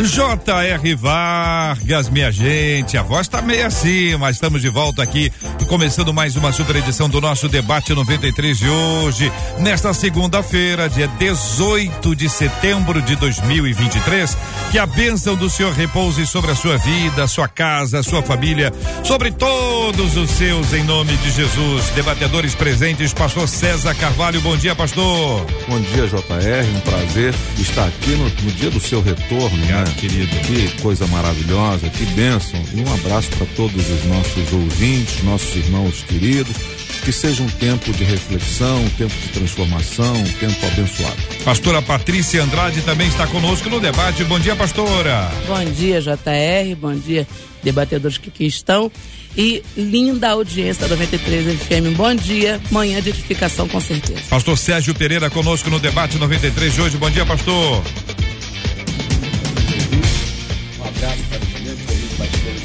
[0.00, 0.94] J.R.
[0.94, 5.32] Vargas, minha gente, a voz tá meio assim, mas estamos de volta aqui,
[5.68, 12.14] começando mais uma super edição do nosso debate 93 de hoje, nesta segunda-feira, dia 18
[12.14, 14.36] de setembro de 2023.
[14.70, 18.72] Que a bênção do Senhor repouse sobre a sua vida, sua casa, sua família,
[19.02, 21.90] sobre todos os seus, em nome de Jesus.
[21.90, 25.44] Debatedores presentes, pastor César Carvalho, bom dia, pastor.
[25.66, 29.87] Bom dia, JR, um prazer estar aqui no, no dia do seu retorno, né?
[29.92, 30.34] Querido.
[30.40, 32.62] Que coisa maravilhosa, que bênção.
[32.74, 36.56] E um abraço para todos os nossos ouvintes, nossos irmãos queridos.
[37.04, 41.16] Que seja um tempo de reflexão, um tempo de transformação, um tempo abençoado.
[41.44, 44.24] Pastora Patrícia Andrade também está conosco no debate.
[44.24, 45.30] Bom dia, pastora.
[45.46, 46.76] Bom dia, JR.
[46.78, 47.26] Bom dia,
[47.62, 48.90] debatedores que aqui estão.
[49.36, 51.96] E linda audiência da 93 FM.
[51.96, 54.22] Bom dia, manhã de edificação, com certeza.
[54.28, 56.96] Pastor Sérgio Pereira conosco no debate 93 de hoje.
[56.96, 57.82] Bom dia, pastor.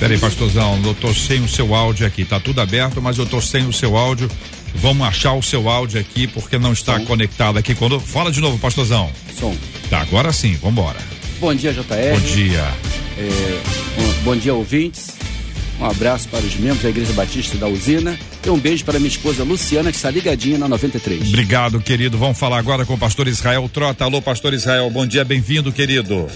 [0.04, 2.26] Peraí, pastorzão, eu tô sem o seu áudio aqui.
[2.26, 4.30] Tá tudo aberto, mas eu tô sem o seu áudio.
[4.76, 7.06] Vamos achar o seu áudio aqui porque não está Som.
[7.06, 7.74] conectado aqui.
[7.74, 9.10] Quando fala de novo, pastorzão.
[9.40, 9.56] Som.
[9.90, 10.58] Tá, agora sim.
[10.62, 11.00] Vambora.
[11.40, 11.84] Bom dia, JR.
[12.16, 12.68] Bom dia.
[13.18, 13.62] É,
[13.98, 15.12] um, bom dia, ouvintes.
[15.80, 19.08] Um abraço para os membros da Igreja Batista da Usina e um beijo para minha
[19.08, 21.30] esposa Luciana, que está ligadinha na 93.
[21.30, 22.18] Obrigado, querido.
[22.18, 24.04] Vamos falar agora com o pastor Israel Trota.
[24.04, 24.90] Alô, pastor Israel.
[24.90, 26.28] Bom dia, bem-vindo, querido.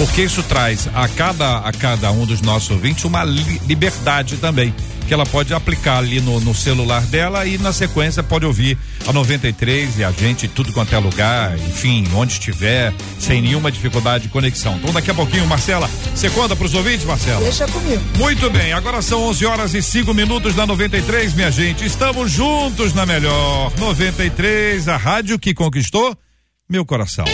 [0.00, 4.74] porque isso traz a cada, a cada um dos nossos ouvintes uma li liberdade também
[5.06, 9.12] que ela pode aplicar ali no, no, celular dela e na sequência pode ouvir a
[9.12, 14.30] 93 e a gente tudo quanto é lugar, enfim, onde estiver, sem nenhuma dificuldade de
[14.30, 14.76] conexão.
[14.76, 17.42] Então daqui a pouquinho, Marcela, você conta para os ouvintes, Marcela?
[17.42, 18.02] Deixa comigo.
[18.16, 21.84] Muito bem, agora são 11 horas e 5 minutos da 93, minha gente.
[21.84, 26.16] Estamos juntos na melhor 93, a rádio que conquistou
[26.68, 27.24] meu coração.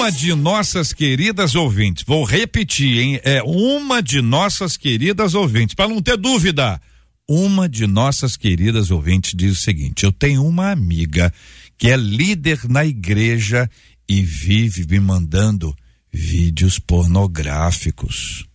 [0.00, 3.20] Uma de nossas queridas ouvintes, vou repetir, hein?
[3.22, 6.80] É uma de nossas queridas ouvintes, para não ter dúvida.
[7.28, 11.30] Uma de nossas queridas ouvintes diz o seguinte: eu tenho uma amiga
[11.76, 13.70] que é líder na igreja
[14.08, 15.76] e vive me mandando
[16.10, 18.46] vídeos pornográficos.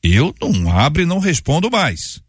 [0.00, 2.22] Eu não abro e não respondo mais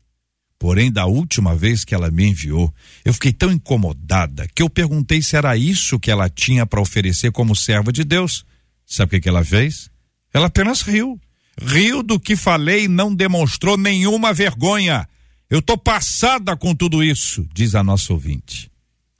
[0.63, 2.73] Porém, da última vez que ela me enviou,
[3.03, 7.33] eu fiquei tão incomodada que eu perguntei se era isso que ela tinha para oferecer
[7.33, 8.45] como serva de Deus.
[8.85, 9.89] Sabe o que, que ela fez?
[10.33, 11.19] Ela apenas riu.
[11.61, 15.05] Riu do que falei e não demonstrou nenhuma vergonha.
[15.49, 18.71] Eu tô passada com tudo isso, diz a nossa ouvinte.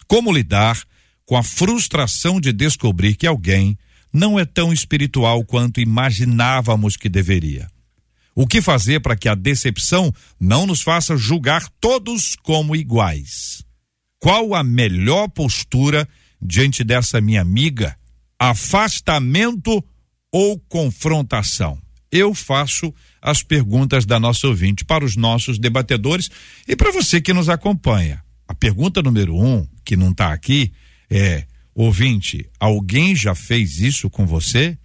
[0.07, 0.81] Como lidar
[1.25, 3.77] com a frustração de descobrir que alguém
[4.13, 7.72] não é tão espiritual quanto imaginávamos que deveria?
[8.35, 13.63] O que fazer para que a decepção não nos faça julgar todos como iguais?
[14.19, 16.07] Qual a melhor postura
[16.41, 17.95] diante dessa minha amiga?
[18.39, 19.83] Afastamento
[20.31, 21.79] ou confrontação?
[22.11, 26.29] Eu faço as perguntas da nossa ouvinte para os nossos debatedores
[26.67, 28.23] e para você que nos acompanha.
[28.47, 30.73] A pergunta número um, que não está aqui,
[31.09, 31.45] é:
[31.75, 34.77] ouvinte, alguém já fez isso com você?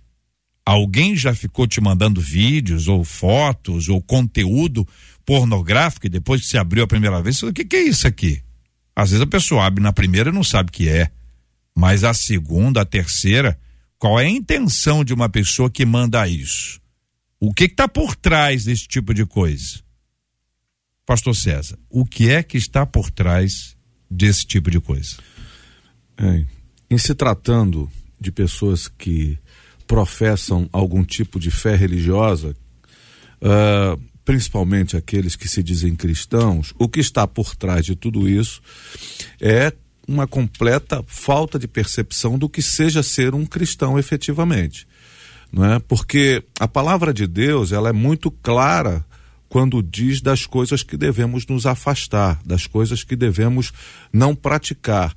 [0.69, 4.87] Alguém já ficou te mandando vídeos ou fotos ou conteúdo
[5.25, 8.43] pornográfico e depois que você abriu a primeira vez, o que, que é isso aqui?
[8.95, 11.11] Às vezes a pessoa abre na primeira e não sabe o que é.
[11.75, 13.59] Mas a segunda, a terceira,
[13.99, 16.79] qual é a intenção de uma pessoa que manda isso?
[17.41, 19.81] O que está por trás desse tipo de coisa?
[21.07, 23.75] Pastor César, o que é que está por trás
[24.11, 25.17] desse tipo de coisa?
[26.19, 26.45] É,
[26.91, 27.91] em se tratando
[28.21, 29.39] de pessoas que
[29.89, 32.55] professam algum tipo de fé religiosa,
[33.43, 38.61] uh, principalmente aqueles que se dizem cristãos, o que está por trás de tudo isso
[39.41, 39.73] é
[40.07, 44.87] uma completa falta de percepção do que seja ser um cristão efetivamente,
[45.51, 45.79] não é?
[45.79, 49.05] Porque a palavra de Deus ela é muito clara
[49.49, 53.73] quando diz das coisas que devemos nos afastar, das coisas que devemos
[54.13, 55.15] não praticar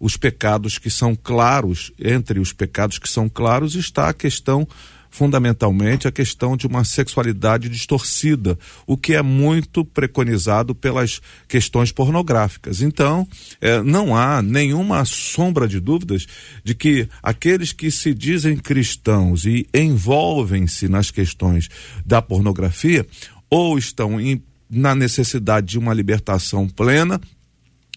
[0.00, 4.66] os pecados que são claros, entre os pecados que são claros está a questão
[5.10, 8.56] fundamentalmente a questão de uma sexualidade distorcida,
[8.86, 12.80] o que é muito preconizado pelas questões pornográficas.
[12.80, 13.26] Então,
[13.60, 16.26] eh, não há nenhuma sombra de dúvidas
[16.62, 21.68] de que aqueles que se dizem cristãos e envolvem-se nas questões
[22.06, 23.04] da pornografia
[23.50, 27.20] ou estão em, na necessidade de uma libertação plena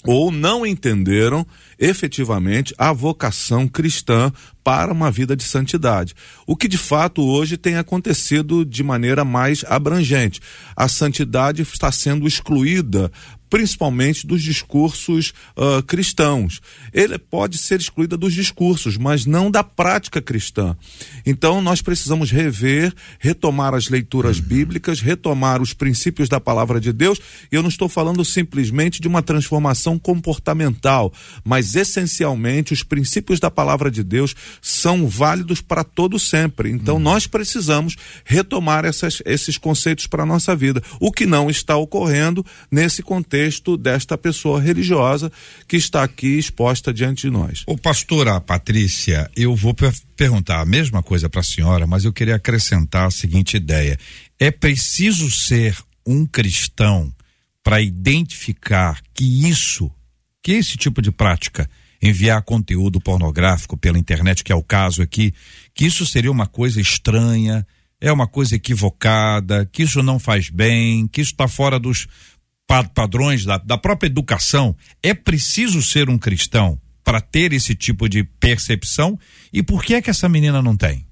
[0.05, 1.45] ou não entenderam
[1.79, 4.31] efetivamente a vocação cristã
[4.63, 6.13] para uma vida de santidade.
[6.47, 10.39] O que de fato hoje tem acontecido de maneira mais abrangente.
[10.75, 13.11] A santidade está sendo excluída
[13.53, 16.59] principalmente dos discursos uh, cristãos.
[16.91, 20.75] Ele pode ser excluída dos discursos, mas não da prática cristã.
[21.23, 24.45] Então nós precisamos rever, retomar as leituras uhum.
[24.45, 27.21] bíblicas, retomar os princípios da palavra de Deus.
[27.51, 31.13] E eu não estou falando simplesmente de uma transformação comportamental,
[31.43, 36.71] mas essencialmente os princípios da palavra de Deus são válidos para todo sempre.
[36.71, 37.01] Então uhum.
[37.01, 37.95] nós precisamos
[38.25, 43.42] retomar essas, esses conceitos para a nossa vida, o que não está ocorrendo nesse contexto
[43.43, 45.31] contexto desta pessoa religiosa
[45.67, 47.63] que está aqui exposta diante de nós.
[47.67, 49.75] O pastora Patrícia, eu vou
[50.15, 53.97] perguntar a mesma coisa para a senhora, mas eu queria acrescentar a seguinte ideia:
[54.39, 57.13] é preciso ser um cristão
[57.63, 59.91] para identificar que isso,
[60.41, 61.69] que esse tipo de prática,
[62.01, 65.33] enviar conteúdo pornográfico pela internet, que é o caso aqui,
[65.73, 67.65] que isso seria uma coisa estranha,
[68.03, 72.05] é uma coisa equivocada, que isso não faz bem, que isso está fora dos,
[72.67, 78.23] padrões da, da própria educação, é preciso ser um cristão para ter esse tipo de
[78.23, 79.19] percepção?
[79.51, 81.05] E por que é que essa menina não tem?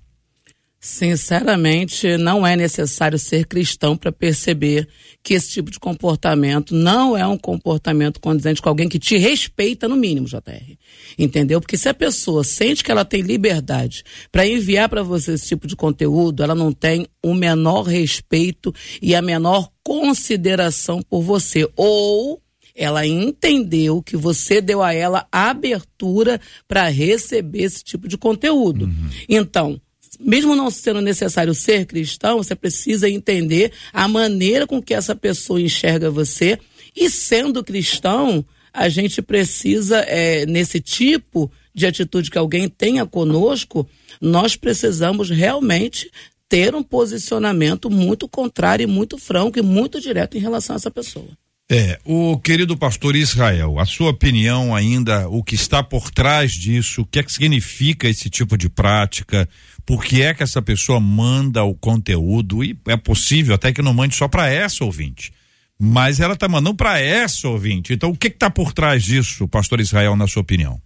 [0.83, 4.87] Sinceramente, não é necessário ser cristão para perceber
[5.21, 9.87] que esse tipo de comportamento não é um comportamento condizente com alguém que te respeita,
[9.87, 10.75] no mínimo, JR.
[11.19, 11.61] Entendeu?
[11.61, 15.67] Porque se a pessoa sente que ela tem liberdade para enviar para você esse tipo
[15.67, 21.69] de conteúdo, ela não tem o menor respeito e a menor consideração por você.
[21.75, 22.41] Ou
[22.73, 28.85] ela entendeu que você deu a ela abertura para receber esse tipo de conteúdo.
[28.85, 29.09] Uhum.
[29.29, 29.79] Então,
[30.23, 35.61] mesmo não sendo necessário ser cristão, você precisa entender a maneira com que essa pessoa
[35.61, 36.59] enxerga você.
[36.95, 43.87] E sendo cristão, a gente precisa, é, nesse tipo de atitude que alguém tenha conosco,
[44.19, 46.11] nós precisamos realmente
[46.47, 50.91] ter um posicionamento muito contrário e muito franco e muito direto em relação a essa
[50.91, 51.29] pessoa.
[51.73, 57.03] É, o querido pastor Israel, a sua opinião ainda, o que está por trás disso,
[57.03, 59.47] o que é que significa esse tipo de prática,
[59.85, 63.93] por que é que essa pessoa manda o conteúdo e é possível até que não
[63.93, 65.31] mande só para essa ouvinte.
[65.79, 67.93] Mas ela está mandando para essa ouvinte.
[67.93, 70.77] Então, o que está por trás disso, pastor Israel, na sua opinião?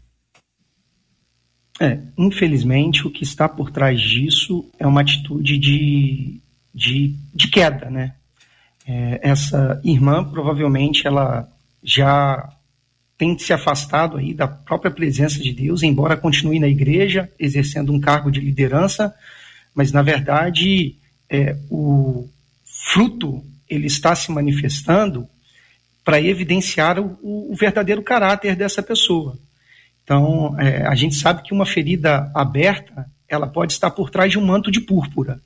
[1.82, 6.40] É, infelizmente, o que está por trás disso é uma atitude de,
[6.72, 8.14] de, de queda, né?
[8.88, 11.48] É, essa irmã provavelmente ela
[11.84, 12.50] já
[13.18, 18.00] tem se afastado aí da própria presença de Deus, embora continue na igreja exercendo um
[18.00, 19.14] cargo de liderança,
[19.74, 20.96] mas na verdade
[21.30, 22.30] é, o
[22.64, 25.28] fruto ele está se manifestando
[26.04, 29.38] para evidenciar o, o, verdadeiro caráter dessa pessoa.
[30.04, 34.38] Então, é, a gente sabe que uma ferida aberta, ela pode estar por trás de
[34.38, 35.40] um manto de púrpura.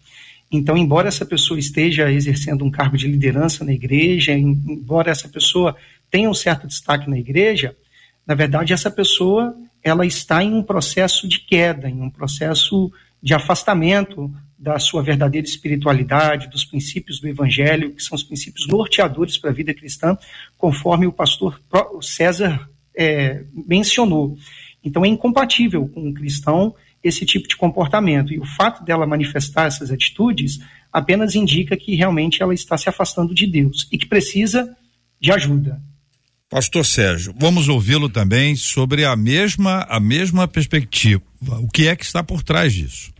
[0.51, 5.75] Então, embora essa pessoa esteja exercendo um cargo de liderança na igreja, embora essa pessoa
[6.09, 7.75] tenha um certo destaque na igreja,
[8.25, 12.91] na verdade, essa pessoa ela está em um processo de queda, em um processo
[13.21, 19.37] de afastamento da sua verdadeira espiritualidade, dos princípios do Evangelho, que são os princípios norteadores
[19.37, 20.17] para a vida cristã,
[20.57, 21.61] conforme o pastor
[22.01, 24.37] César é, mencionou.
[24.83, 28.33] Então é incompatível com um cristão esse tipo de comportamento.
[28.33, 30.59] E o fato dela manifestar essas atitudes
[30.91, 34.75] apenas indica que realmente ela está se afastando de Deus e que precisa
[35.19, 35.81] de ajuda.
[36.49, 41.21] Pastor Sérgio, vamos ouvi-lo também sobre a mesma a mesma perspectiva.
[41.61, 43.13] O que é que está por trás disso?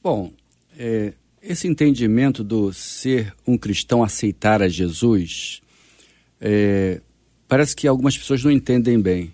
[0.00, 0.32] Bom,
[0.78, 5.60] é, esse entendimento do ser um cristão aceitar a Jesus,
[6.40, 7.00] é,
[7.48, 9.32] parece que algumas pessoas não entendem bem.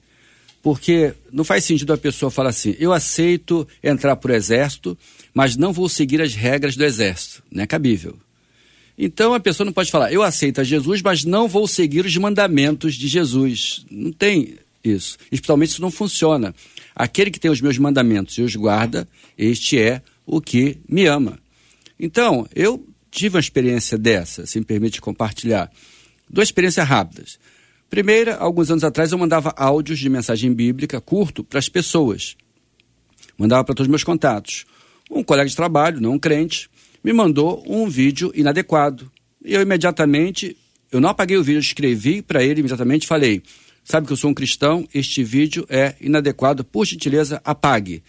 [0.62, 4.98] Porque não faz sentido a pessoa falar assim: eu aceito entrar para o exército,
[5.32, 7.42] mas não vou seguir as regras do exército.
[7.50, 8.16] Não é cabível.
[8.98, 12.16] Então a pessoa não pode falar: eu aceito a Jesus, mas não vou seguir os
[12.16, 13.86] mandamentos de Jesus.
[13.90, 15.16] Não tem isso.
[15.30, 16.54] Especialmente isso não funciona.
[16.94, 21.38] Aquele que tem os meus mandamentos e os guarda, este é o que me ama.
[21.98, 25.70] Então, eu tive uma experiência dessa, se me permite compartilhar.
[26.28, 27.38] Duas experiências rápidas.
[27.90, 32.36] Primeira, alguns anos atrás, eu mandava áudios de mensagem bíblica curto para as pessoas.
[33.36, 34.66] Mandava para todos os meus contatos.
[35.10, 36.68] Um colega de trabalho, não um crente,
[37.02, 39.10] me mandou um vídeo inadequado.
[39.42, 40.56] E eu imediatamente,
[40.92, 43.42] eu não apaguei o vídeo, escrevi para ele imediatamente falei:
[43.82, 48.02] Sabe que eu sou um cristão, este vídeo é inadequado, por gentileza, apague.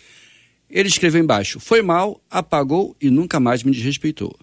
[0.69, 4.38] Ele escreveu embaixo: foi mal, apagou e nunca mais me desrespeitou.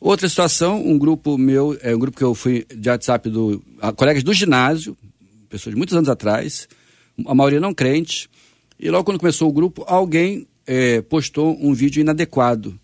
[0.00, 3.92] Outra situação, um grupo meu, é um grupo que eu fui de WhatsApp do a,
[3.92, 4.96] colegas do ginásio,
[5.48, 6.68] pessoas de muitos anos atrás,
[7.26, 8.30] a maioria não crente,
[8.78, 12.78] e logo quando começou o grupo, alguém é, postou um vídeo inadequado.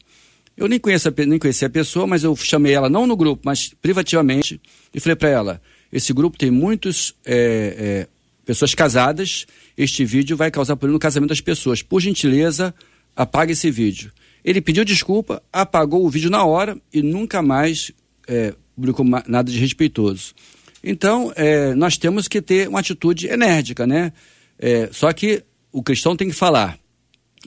[0.57, 3.73] Eu nem, conheço, nem conhecia a pessoa, mas eu chamei ela não no grupo, mas
[3.81, 4.61] privativamente,
[4.93, 7.37] e falei para ela: esse grupo tem muitas é,
[7.79, 8.09] é,
[8.45, 11.83] pessoas casadas este vídeo vai causar problema no casamento das pessoas.
[11.83, 12.75] Por gentileza,
[13.15, 14.13] apague esse vídeo.
[14.45, 17.91] Ele pediu desculpa, apagou o vídeo na hora e nunca mais
[18.29, 20.35] é, publicou nada de respeitoso.
[20.83, 24.13] Então, é, nós temos que ter uma atitude enérgica, né?
[24.59, 26.79] É, só que o cristão tem que falar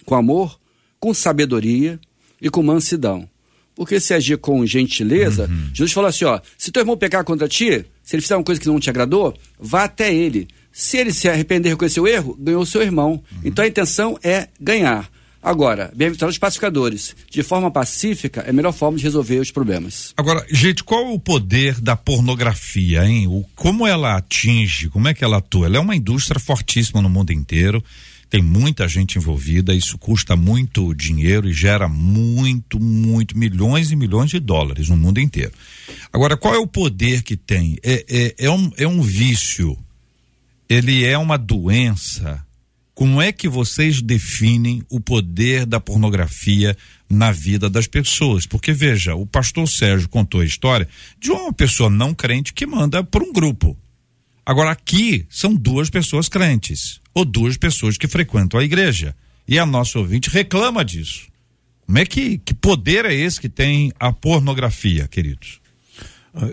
[0.05, 0.59] com amor,
[0.99, 1.99] com sabedoria
[2.41, 3.29] e com mansidão.
[3.75, 5.69] Porque se agir com gentileza, uhum.
[5.71, 8.59] Jesus falou assim: ó, se teu irmão pecar contra ti, se ele fizer uma coisa
[8.59, 10.47] que não te agradou, vá até ele.
[10.71, 13.11] Se ele se arrepender e reconhecer o erro, ganhou o seu irmão.
[13.31, 13.41] Uhum.
[13.45, 15.09] Então a intenção é ganhar.
[15.41, 17.15] Agora, bem-aventurados os pacificadores.
[17.29, 20.13] De forma pacífica é a melhor forma de resolver os problemas.
[20.17, 23.27] Agora, gente, qual é o poder da pornografia, hein?
[23.27, 25.67] O, como ela atinge, como é que ela atua?
[25.67, 27.83] Ela é uma indústria fortíssima no mundo inteiro.
[28.29, 34.29] Tem muita gente envolvida, isso custa muito dinheiro e gera muito, muito, milhões e milhões
[34.29, 35.53] de dólares no mundo inteiro.
[36.11, 37.77] Agora, qual é o poder que tem?
[37.81, 39.77] É, é, é, um, é um vício
[40.69, 42.45] ele é uma doença.
[42.97, 46.75] Como é que vocês definem o poder da pornografia
[47.07, 48.47] na vida das pessoas?
[48.47, 50.89] Porque veja, o pastor Sérgio contou a história
[51.19, 53.77] de uma pessoa não crente que manda por um grupo.
[54.43, 59.15] Agora aqui são duas pessoas crentes ou duas pessoas que frequentam a igreja.
[59.47, 61.27] E a nossa ouvinte reclama disso.
[61.85, 65.61] Como é que, que poder é esse que tem a pornografia, queridos?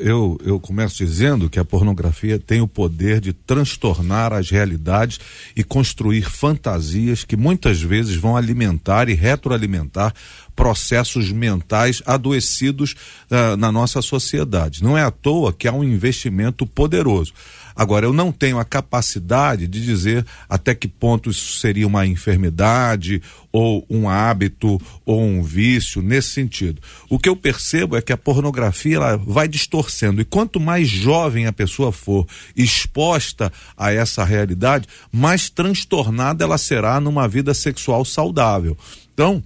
[0.01, 5.21] Eu, eu começo dizendo que a pornografia tem o poder de transtornar as realidades
[5.55, 10.15] e construir fantasias que muitas vezes vão alimentar e retroalimentar
[10.57, 12.95] processos mentais adoecidos
[13.31, 14.83] uh, na nossa sociedade.
[14.83, 17.33] Não é à toa que há um investimento poderoso.
[17.77, 23.21] Agora, eu não tenho a capacidade de dizer até que ponto isso seria uma enfermidade,
[23.51, 26.81] ou um hábito, ou um vício, nesse sentido.
[27.09, 30.21] O que eu percebo é que a pornografia ela vai distorcendo.
[30.21, 32.27] E quanto mais jovem a pessoa for
[32.57, 38.77] exposta a essa realidade, mais transtornada ela será numa vida sexual saudável.
[39.13, 39.43] Então,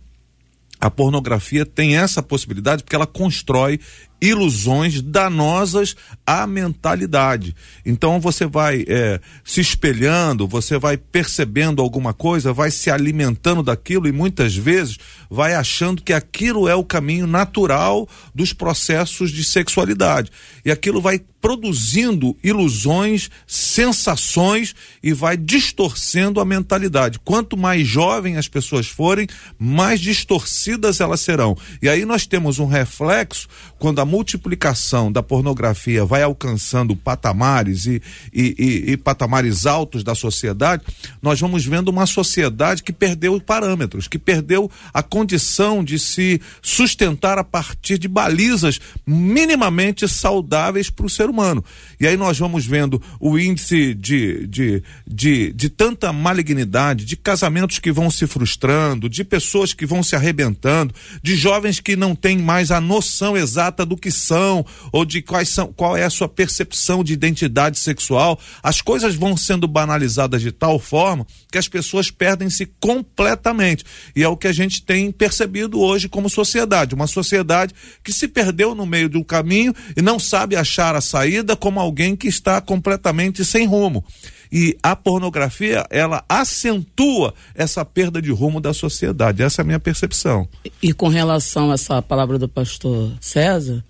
[0.80, 3.80] a pornografia tem essa possibilidade porque ela constrói
[4.20, 5.94] ilusões danosas
[6.26, 7.54] à mentalidade.
[7.84, 14.08] Então você vai é, se espelhando, você vai percebendo alguma coisa, vai se alimentando daquilo
[14.08, 14.98] e muitas vezes
[15.30, 20.30] vai achando que aquilo é o caminho natural dos processos de sexualidade.
[20.64, 27.18] E aquilo vai produzindo ilusões, sensações e vai distorcendo a mentalidade.
[27.20, 29.26] Quanto mais jovem as pessoas forem,
[29.58, 31.56] mais distorcidas elas serão.
[31.80, 33.48] E aí nós temos um reflexo
[33.78, 40.14] quando a multiplicação da pornografia vai alcançando patamares e, e, e, e patamares altos da
[40.14, 40.82] sociedade,
[41.22, 47.38] nós vamos vendo uma sociedade que perdeu parâmetros, que perdeu a condição de se sustentar
[47.38, 51.62] a partir de balizas minimamente saudáveis para o ser humano.
[52.00, 57.78] E aí nós vamos vendo o índice de, de, de, de tanta malignidade, de casamentos
[57.78, 62.38] que vão se frustrando, de pessoas que vão se arrebentando, de jovens que não têm
[62.38, 66.28] mais a noção exata do que são ou de quais são, qual é a sua
[66.28, 68.38] percepção de identidade sexual.
[68.62, 73.84] As coisas vão sendo banalizadas de tal forma que as pessoas perdem-se completamente.
[74.14, 78.28] E é o que a gente tem percebido hoje como sociedade, uma sociedade que se
[78.28, 82.60] perdeu no meio do caminho e não sabe achar a saída como alguém que está
[82.60, 84.04] completamente sem rumo.
[84.50, 89.42] E a pornografia, ela acentua essa perda de rumo da sociedade.
[89.42, 90.48] Essa é a minha percepção.
[90.82, 93.84] E com relação a essa palavra do pastor César,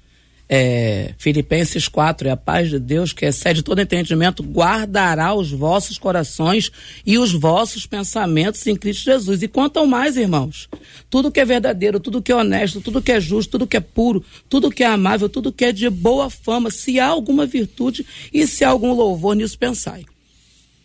[0.48, 5.98] é, Filipenses 4, é a paz de Deus que excede todo entendimento, guardará os vossos
[5.98, 6.72] corações
[7.04, 9.42] e os vossos pensamentos em Cristo Jesus.
[9.42, 10.68] E quanto mais, irmãos,
[11.10, 13.80] tudo que é verdadeiro, tudo que é honesto, tudo que é justo, tudo que é
[13.80, 18.06] puro, tudo que é amável, tudo que é de boa fama, se há alguma virtude
[18.32, 20.04] e se há algum louvor, nisso pensai.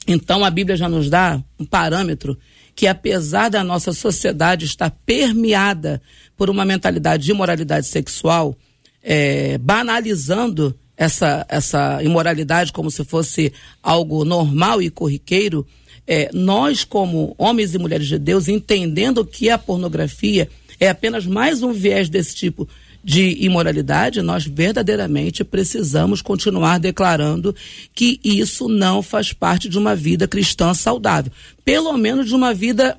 [0.07, 2.37] Então a Bíblia já nos dá um parâmetro
[2.75, 6.01] que, apesar da nossa sociedade estar permeada
[6.35, 8.57] por uma mentalidade de imoralidade sexual,
[9.01, 15.65] é, banalizando essa, essa imoralidade como se fosse algo normal e corriqueiro,
[16.05, 21.63] é, nós, como homens e mulheres de Deus, entendendo que a pornografia é apenas mais
[21.63, 22.67] um viés desse tipo
[23.03, 27.53] de imoralidade, nós verdadeiramente precisamos continuar declarando
[27.93, 31.31] que isso não faz parte de uma vida cristã saudável.
[31.65, 32.97] Pelo menos de uma vida,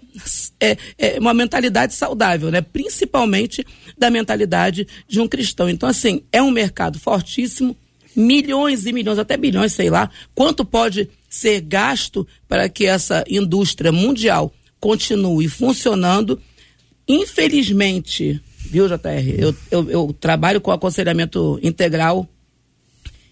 [0.60, 2.60] é, é, uma mentalidade saudável, né?
[2.60, 5.70] Principalmente da mentalidade de um cristão.
[5.70, 7.74] Então, assim, é um mercado fortíssimo,
[8.14, 13.90] milhões e milhões, até bilhões, sei lá, quanto pode ser gasto para que essa indústria
[13.90, 16.38] mundial continue funcionando.
[17.08, 19.34] Infelizmente, viu, JR?
[19.38, 22.28] Eu, eu, eu trabalho com aconselhamento integral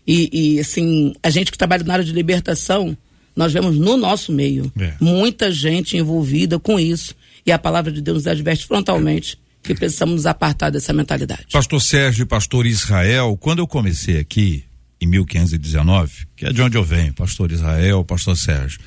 [0.06, 2.96] e, e, assim, a gente que trabalha na área de libertação,
[3.36, 4.94] nós vemos no nosso meio é.
[5.00, 7.14] muita gente envolvida com isso
[7.46, 11.46] e a palavra de Deus nos adverte frontalmente que precisamos nos apartar dessa mentalidade.
[11.52, 14.64] Pastor Sérgio e pastor Israel, quando eu comecei aqui
[15.00, 18.80] em 1519, que é de onde eu venho, pastor Israel, pastor Sérgio,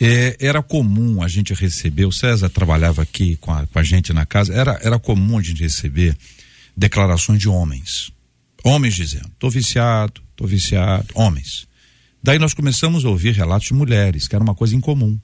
[0.00, 4.14] é, era comum a gente receber, o César trabalhava aqui com a, com a gente
[4.14, 6.16] na casa, era, era comum a gente receber
[6.74, 8.10] declarações de homens.
[8.64, 11.68] Homens dizendo, tô viciado, tô viciado, homens.
[12.22, 15.18] Daí nós começamos a ouvir relatos de mulheres, que era uma coisa incomum.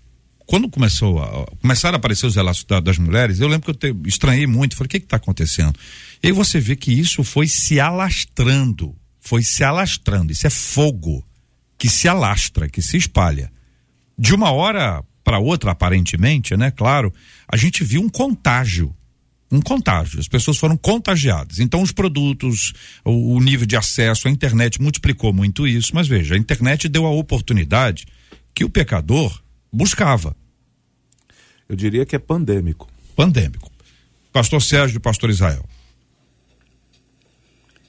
[0.46, 3.94] Quando começou a, começaram a aparecer os relatos da, das mulheres, eu lembro que eu
[3.94, 5.74] te, estranhei muito, falei, o que está acontecendo?
[6.22, 11.26] E aí você vê que isso foi se alastrando, foi se alastrando, isso é fogo
[11.78, 13.50] que se alastra, que se espalha
[14.18, 16.70] de uma hora para outra, aparentemente, né?
[16.70, 17.12] Claro,
[17.48, 18.94] a gente viu um contágio.
[19.50, 20.18] Um contágio.
[20.20, 21.58] As pessoas foram contagiadas.
[21.58, 22.72] Então, os produtos,
[23.04, 25.92] o, o nível de acesso à internet multiplicou muito isso.
[25.94, 28.06] Mas veja, a internet deu a oportunidade
[28.54, 29.40] que o pecador
[29.72, 30.34] buscava.
[31.68, 32.88] Eu diria que é pandêmico.
[33.14, 33.70] Pandêmico.
[34.32, 35.64] Pastor Sérgio e Pastor Israel.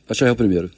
[0.08, 0.72] Pastor Israel primeiro.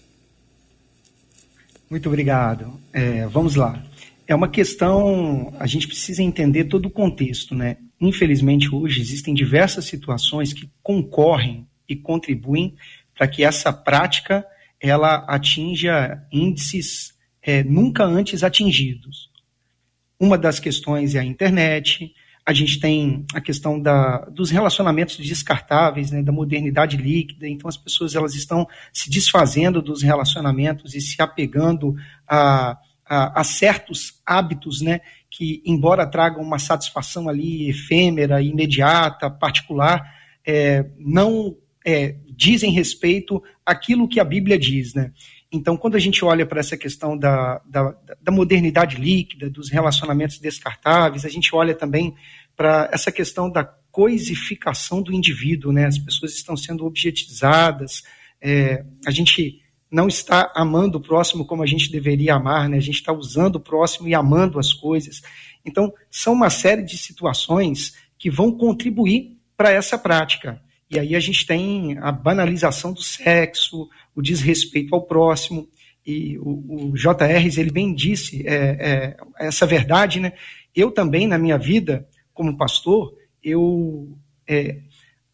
[1.90, 2.80] Muito obrigado.
[2.92, 3.82] É, vamos lá
[4.30, 7.78] é uma questão, a gente precisa entender todo o contexto, né?
[8.00, 12.76] Infelizmente, hoje existem diversas situações que concorrem e contribuem
[13.18, 14.46] para que essa prática
[14.80, 19.32] ela atinja índices é, nunca antes atingidos.
[20.20, 22.13] Uma das questões é a internet,
[22.46, 27.78] a gente tem a questão da, dos relacionamentos descartáveis, né, da modernidade líquida, então as
[27.78, 31.96] pessoas elas estão se desfazendo dos relacionamentos e se apegando
[32.28, 32.78] a
[33.10, 40.13] a, a, certos hábitos, né, que embora tragam uma satisfação ali efêmera, imediata, particular,
[40.45, 45.12] é, não é, dizem respeito àquilo que a Bíblia diz, né?
[45.52, 50.38] Então, quando a gente olha para essa questão da, da, da, modernidade líquida, dos relacionamentos
[50.38, 52.13] descartáveis, a gente olha também
[52.56, 55.88] para essa questão da coisificação do indivíduo, né?
[55.88, 58.04] As pessoas estão sendo objetizadas,
[58.39, 59.60] é, a gente
[59.91, 62.78] não está amando o próximo como a gente deveria amar, né?
[62.78, 65.21] A gente está usando o próximo e amando as coisas.
[65.65, 70.62] Então, são uma série de situações que vão contribuir para essa prática.
[70.89, 75.67] E aí a gente tem a banalização do sexo, o desrespeito ao próximo.
[76.06, 80.34] E o, o JR, ele bem disse é, é, essa verdade, né?
[80.75, 84.80] Eu também, na minha vida, como pastor, eu é,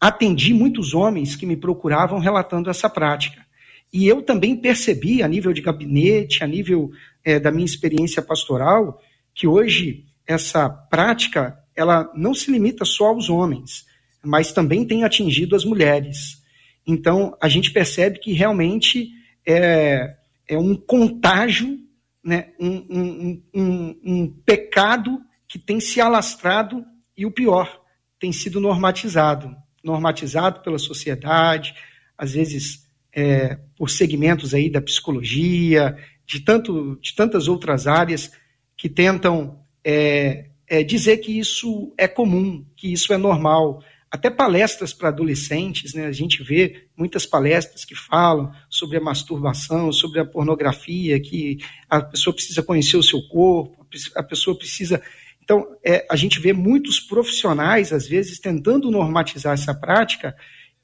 [0.00, 3.45] atendi muitos homens que me procuravam relatando essa prática.
[3.92, 6.90] E eu também percebi, a nível de gabinete, a nível
[7.24, 9.00] é, da minha experiência pastoral,
[9.34, 13.86] que hoje essa prática ela não se limita só aos homens,
[14.24, 16.42] mas também tem atingido as mulheres.
[16.86, 19.10] Então, a gente percebe que realmente
[19.46, 20.16] é,
[20.48, 21.78] é um contágio,
[22.24, 26.84] né, um, um, um, um pecado que tem se alastrado
[27.16, 27.80] e o pior,
[28.18, 29.54] tem sido normatizado
[29.86, 31.74] normatizado pela sociedade,
[32.18, 38.32] às vezes é, por segmentos aí da psicologia, de, tanto, de tantas outras áreas
[38.76, 43.82] que tentam é, é, dizer que isso é comum, que isso é normal.
[44.10, 46.06] Até palestras para adolescentes, né?
[46.06, 51.58] a gente vê muitas palestras que falam sobre a masturbação, sobre a pornografia, que
[51.88, 55.02] a pessoa precisa conhecer o seu corpo, a pessoa precisa
[55.46, 60.34] então, é, a gente vê muitos profissionais, às vezes, tentando normatizar essa prática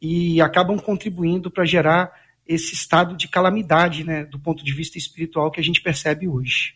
[0.00, 2.12] e acabam contribuindo para gerar
[2.46, 6.74] esse estado de calamidade, né, do ponto de vista espiritual que a gente percebe hoje.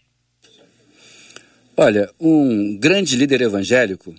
[1.77, 4.15] Olha, um grande líder evangélico,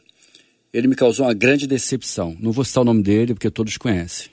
[0.72, 2.38] ele me causou uma grande decepção.
[2.40, 4.30] Não vou citar o nome dele porque todos conhecem.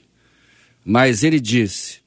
[0.85, 2.01] Mas ele disse: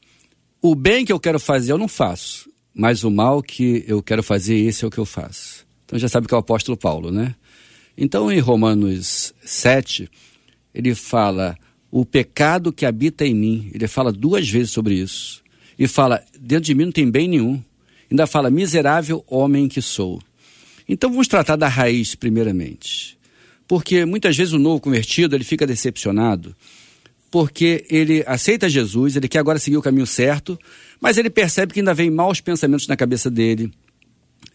[0.62, 4.22] o bem que eu quero fazer eu não faço, mas o mal que eu quero
[4.22, 5.66] fazer, esse é o que eu faço.
[5.86, 7.36] Então já sabe que é o apóstolo Paulo, né?
[7.98, 10.08] Então em Romanos 7,
[10.72, 11.58] ele fala
[12.00, 13.72] o pecado que habita em mim.
[13.74, 15.42] Ele fala duas vezes sobre isso.
[15.78, 17.62] E fala: dentro de mim não tem bem nenhum.
[18.10, 20.22] Ainda fala: miserável homem que sou.
[20.88, 23.18] Então vamos tratar da raiz primeiramente.
[23.68, 26.56] Porque muitas vezes o novo convertido ele fica decepcionado
[27.30, 30.58] porque ele aceita Jesus, ele quer agora seguir o caminho certo,
[31.00, 33.70] mas ele percebe que ainda vem maus pensamentos na cabeça dele,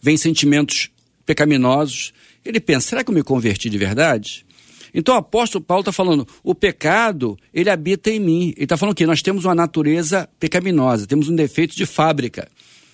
[0.01, 0.89] vem sentimentos
[1.25, 2.13] pecaminosos.
[2.43, 4.45] Ele pensa: será que eu me converti de verdade?
[4.93, 8.53] Então o apóstolo Paulo está falando: o pecado, ele habita em mim.
[8.55, 12.47] Ele está falando que nós temos uma natureza pecaminosa, temos um defeito de fábrica.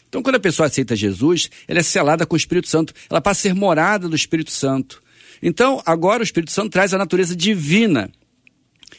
[0.08, 3.42] Então, quando a pessoa aceita Jesus, ela é selada com o Espírito Santo, ela passa
[3.42, 5.04] a ser morada do Espírito Santo.
[5.42, 8.10] Então, agora o Espírito Santo traz a natureza divina.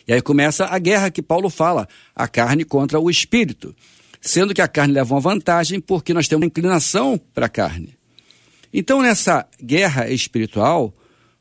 [0.06, 3.74] E aí começa a guerra que Paulo fala, a carne contra o espírito.
[4.20, 7.96] Sendo que a carne leva uma vantagem porque nós temos uma inclinação para a carne.
[8.72, 10.94] Então, nessa guerra espiritual,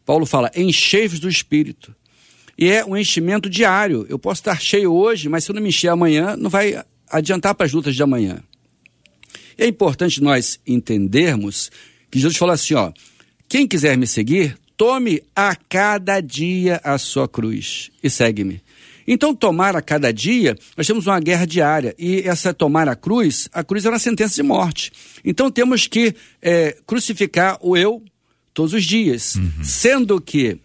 [0.10, 1.96] Paulo fala: enchei-vos do espírito.
[2.58, 4.08] E é um enchimento diário.
[4.10, 7.54] Eu posso estar cheio hoje, mas se eu não me encher amanhã, não vai adiantar
[7.54, 8.40] para as lutas de amanhã.
[9.56, 11.70] é importante nós entendermos
[12.10, 12.92] que Jesus falou assim: ó,
[13.48, 18.64] quem quiser me seguir, tome a cada dia a sua cruz e segue-me.
[19.08, 21.94] Então, tomar a cada dia, nós temos uma guerra diária.
[22.00, 24.92] E essa tomar a cruz, a cruz é uma sentença de morte.
[25.24, 28.04] Então, temos que é, crucificar o eu
[28.60, 29.36] todos os dias.
[29.36, 29.64] Uhum.
[29.64, 30.58] Sendo que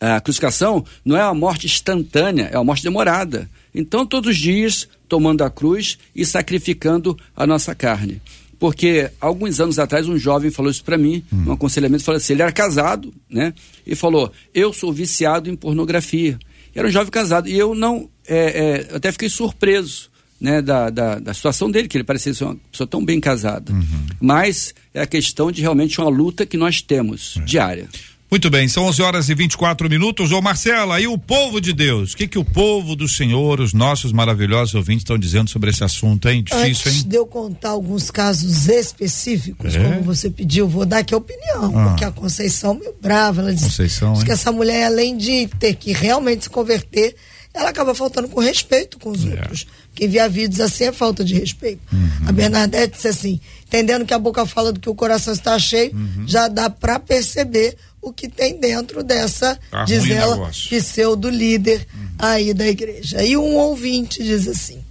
[0.00, 3.50] a crucificação não é uma morte instantânea, é uma morte demorada.
[3.74, 8.22] Então, todos os dias, tomando a cruz e sacrificando a nossa carne.
[8.56, 11.46] Porque alguns anos atrás um jovem falou isso para mim, hum.
[11.48, 13.52] um aconselhamento, falou assim, ele era casado, né?
[13.84, 16.38] E falou: "Eu sou viciado em pornografia".
[16.72, 17.48] Era um jovem casado.
[17.48, 18.08] E eu não.
[18.28, 20.08] É, é, até fiquei surpreso
[20.40, 23.72] né, da, da, da, situação dele, que ele parecia ser uma pessoa tão bem casada.
[23.72, 24.06] Uhum.
[24.20, 27.44] Mas é a questão de realmente uma luta que nós temos é.
[27.44, 27.88] diária.
[28.30, 30.32] Muito bem, são 11 horas e 24 minutos.
[30.32, 32.12] Ô Marcela, e o povo de Deus?
[32.12, 35.82] O que, que o povo do Senhor, os nossos maravilhosos ouvintes, estão dizendo sobre esse
[35.82, 36.42] assunto, hein?
[36.42, 37.08] Difícil, Antes hein?
[37.08, 39.82] de eu contar alguns casos específicos, é?
[39.82, 41.72] como você pediu, vou dar aqui a opinião.
[41.74, 41.88] Ah.
[41.88, 45.74] Porque a Conceição, meio brava, ela disse, Conceição, diz que essa mulher, além de ter
[45.74, 47.16] que realmente se converter,
[47.54, 49.30] ela acaba faltando com respeito com os é.
[49.30, 49.66] outros.
[49.98, 51.80] Quem via vídeos assim é falta de respeito.
[51.92, 52.28] Uhum.
[52.28, 55.92] A Bernadette disse assim, entendendo que a boca fala do que o coração está cheio,
[55.92, 56.22] uhum.
[56.24, 62.08] já dá para perceber o que tem dentro dessa, tá diz ela, pseudo líder uhum.
[62.16, 63.24] aí da igreja.
[63.24, 64.84] E um ouvinte diz assim: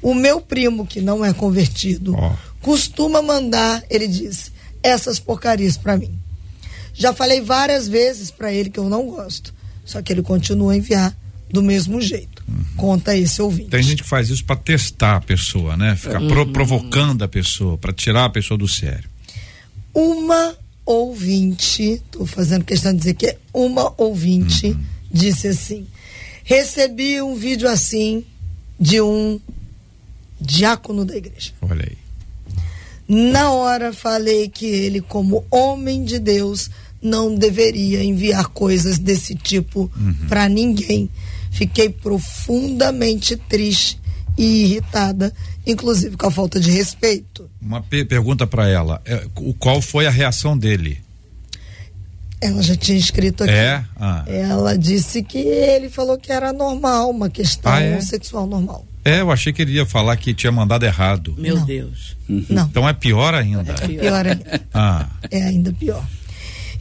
[0.00, 2.32] o meu primo, que não é convertido, oh.
[2.60, 4.52] costuma mandar, ele diz,
[4.84, 6.16] essas porcarias para mim.
[6.94, 9.52] Já falei várias vezes para ele que eu não gosto,
[9.84, 11.12] só que ele continua a enviar
[11.50, 12.42] do mesmo jeito.
[12.46, 12.64] Uhum.
[12.76, 13.70] Conta esse ouvinte.
[13.70, 15.96] Tem gente que faz isso para testar a pessoa, né?
[15.96, 16.28] Ficar uhum.
[16.28, 19.08] pro, provocando a pessoa, para tirar a pessoa do sério.
[19.94, 24.84] Uma ouvinte, estou fazendo questão de dizer que é uma ouvinte, uhum.
[25.10, 25.86] disse assim:
[26.44, 28.24] recebi um vídeo assim
[28.78, 29.40] de um
[30.40, 31.52] diácono da igreja.
[31.60, 31.98] Olha aí.
[33.08, 39.90] Na hora falei que ele, como homem de Deus, não deveria enviar coisas desse tipo
[39.96, 40.14] uhum.
[40.28, 41.08] para ninguém.
[41.50, 43.98] Fiquei profundamente triste
[44.36, 45.32] e irritada,
[45.66, 47.50] inclusive com a falta de respeito.
[47.60, 49.26] Uma pergunta para ela: é,
[49.58, 51.00] qual foi a reação dele?
[52.40, 53.52] Ela já tinha escrito aqui.
[53.52, 53.84] É?
[53.96, 54.22] Ah.
[54.28, 58.00] Ela disse que ele falou que era normal, uma questão ah, é?
[58.00, 58.86] sexual normal.
[59.04, 61.34] É, eu achei que ele ia falar que tinha mandado errado.
[61.36, 61.64] Meu Não.
[61.66, 62.16] Deus.
[62.28, 62.66] Não.
[62.66, 63.72] Então é pior ainda.
[63.72, 64.60] É pior ainda.
[64.72, 65.08] ah.
[65.30, 66.04] É ainda pior.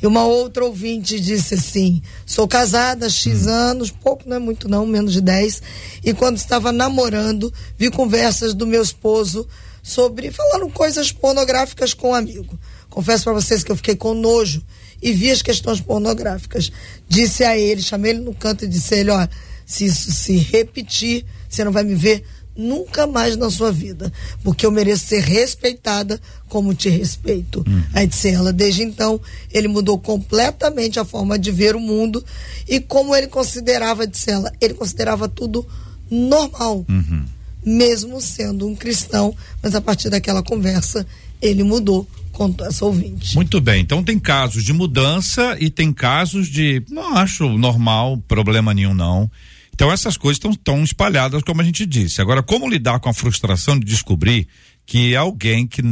[0.02, 3.50] E uma outra ouvinte disse assim: sou casada há X hum.
[3.50, 5.62] anos, pouco não é muito não, menos de 10.
[6.04, 9.48] E quando estava namorando, vi conversas do meu esposo
[9.82, 12.60] sobre falando coisas pornográficas com um amigo.
[12.90, 14.64] Confesso para vocês que eu fiquei com nojo
[15.02, 16.72] e vi as questões pornográficas.
[17.08, 19.28] Disse a ele, chamei ele no canto e disse a ele: ó,
[19.66, 22.24] se isso se repetir, você não vai me ver
[22.58, 24.12] nunca mais na sua vida,
[24.44, 27.64] porque eu mereço ser respeitada como te respeito.
[27.68, 27.84] Hum.
[27.94, 29.22] Aí disse ela, desde então,
[29.54, 32.24] ele mudou completamente a forma de ver o mundo
[32.68, 35.66] e como ele considerava, disse ela, ele considerava tudo
[36.10, 37.26] normal, uhum.
[37.64, 41.06] mesmo sendo um cristão, mas a partir daquela conversa,
[41.42, 43.36] ele mudou contou essa ouvinte.
[43.36, 48.76] Muito bem, então tem casos de mudança e tem casos de, não acho normal, problema
[48.76, 49.30] nenhum não.
[49.78, 52.20] Então essas coisas estão tão espalhadas, como a gente disse.
[52.20, 54.48] Agora, como lidar com a frustração de descobrir
[54.88, 55.84] que alguém que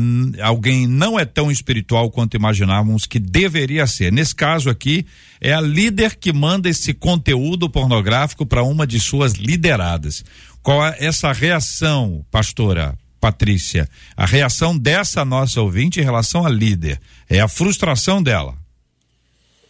[0.42, 4.12] alguém não é tão espiritual quanto imaginávamos que deveria ser.
[4.12, 5.06] Nesse caso aqui,
[5.40, 10.26] é a líder que manda esse conteúdo pornográfico para uma de suas lideradas.
[10.64, 13.88] Qual é essa reação, pastora Patrícia?
[14.18, 18.58] A reação dessa nossa ouvinte em relação à líder é a frustração dela.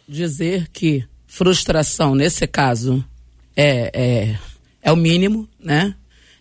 [0.08, 3.04] Dizer que frustração nesse caso
[3.56, 4.38] é, é,
[4.82, 5.94] é o mínimo, né?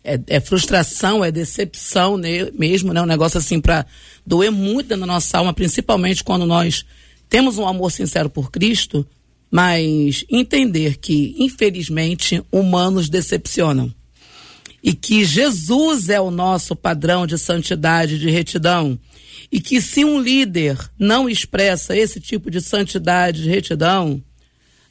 [0.04, 3.02] É, é, frustração, é decepção né, mesmo, né?
[3.02, 3.86] Um negócio assim para
[4.26, 6.86] doer muito na nossa alma, principalmente quando nós
[7.28, 9.08] temos um amor sincero por Cristo,
[9.50, 13.94] mas entender que, infelizmente, humanos decepcionam.
[14.84, 19.00] E que Jesus é o nosso padrão de santidade, de retidão.
[19.52, 24.22] E que se um líder não expressa esse tipo de santidade, de retidão,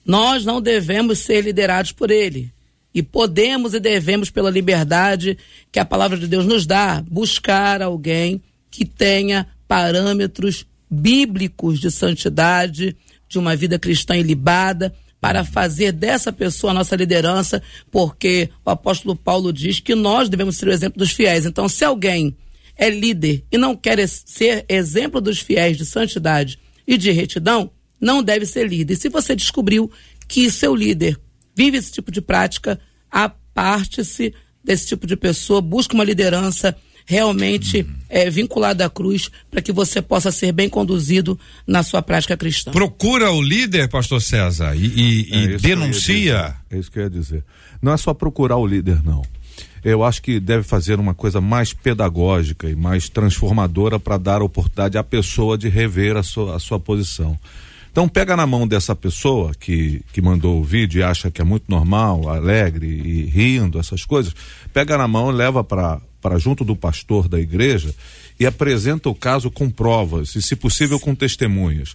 [0.04, 2.52] nós não devemos ser liderados por ele.
[2.94, 5.36] E podemos e devemos, pela liberdade
[5.72, 8.40] que a palavra de Deus nos dá, buscar alguém
[8.70, 12.96] que tenha parâmetros bíblicos de santidade,
[13.28, 19.16] de uma vida cristã ilibada, para fazer dessa pessoa a nossa liderança, porque o apóstolo
[19.16, 21.46] Paulo diz que nós devemos ser o exemplo dos fiéis.
[21.46, 22.36] Então, se alguém
[22.76, 27.70] é líder e não quer ser exemplo dos fiéis de santidade e de retidão,
[28.04, 28.94] não deve ser líder.
[28.94, 29.90] E se você descobriu
[30.28, 31.18] que seu líder
[31.56, 32.78] vive esse tipo de prática,
[33.10, 37.94] aparte-se desse tipo de pessoa, busque uma liderança realmente uhum.
[38.08, 42.70] é, vinculada à cruz para que você possa ser bem conduzido na sua prática cristã.
[42.72, 46.54] Procura o líder, pastor César, e, e, é e denuncia.
[46.70, 47.44] É isso que eu ia dizer.
[47.80, 49.22] Não é só procurar o líder, não.
[49.84, 54.44] Eu acho que deve fazer uma coisa mais pedagógica e mais transformadora para dar a
[54.44, 57.38] oportunidade à pessoa de rever a sua, a sua posição.
[57.94, 61.44] Então pega na mão dessa pessoa que, que mandou o vídeo e acha que é
[61.44, 64.34] muito normal, alegre e rindo, essas coisas,
[64.72, 67.94] pega na mão e leva para para junto do pastor da igreja
[68.40, 71.94] e apresenta o caso com provas e, se possível, com testemunhas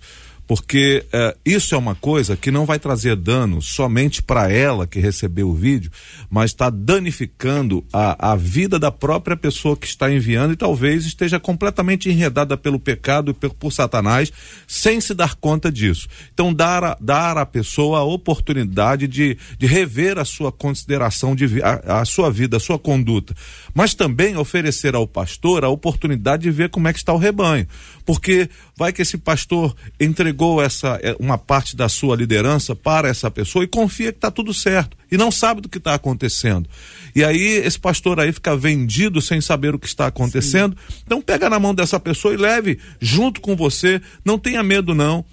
[0.49, 4.99] porque uh, isso é uma coisa que não vai trazer dano somente para ela que
[4.99, 5.91] recebeu o vídeo,
[6.27, 11.39] mas está danificando a, a vida da própria pessoa que está enviando e talvez esteja
[11.39, 14.33] completamente enredada pelo pecado e por, por Satanás
[14.65, 16.07] sem se dar conta disso.
[16.33, 21.62] Então, dar a, dar à pessoa a oportunidade de, de rever a sua consideração, de,
[21.62, 23.35] a, a sua vida, a sua conduta,
[23.71, 27.67] mas também oferecer ao pastor a oportunidade de ver como é que está o rebanho
[28.10, 33.30] porque vai que esse pastor entregou essa eh, uma parte da sua liderança para essa
[33.30, 36.67] pessoa e confia que está tudo certo e não sabe do que está acontecendo.
[37.15, 40.76] E aí esse pastor aí fica vendido sem saber o que está acontecendo.
[40.89, 40.95] Sim.
[41.06, 44.02] Então pega na mão dessa pessoa e leve junto com você.
[44.26, 45.24] Não tenha medo não.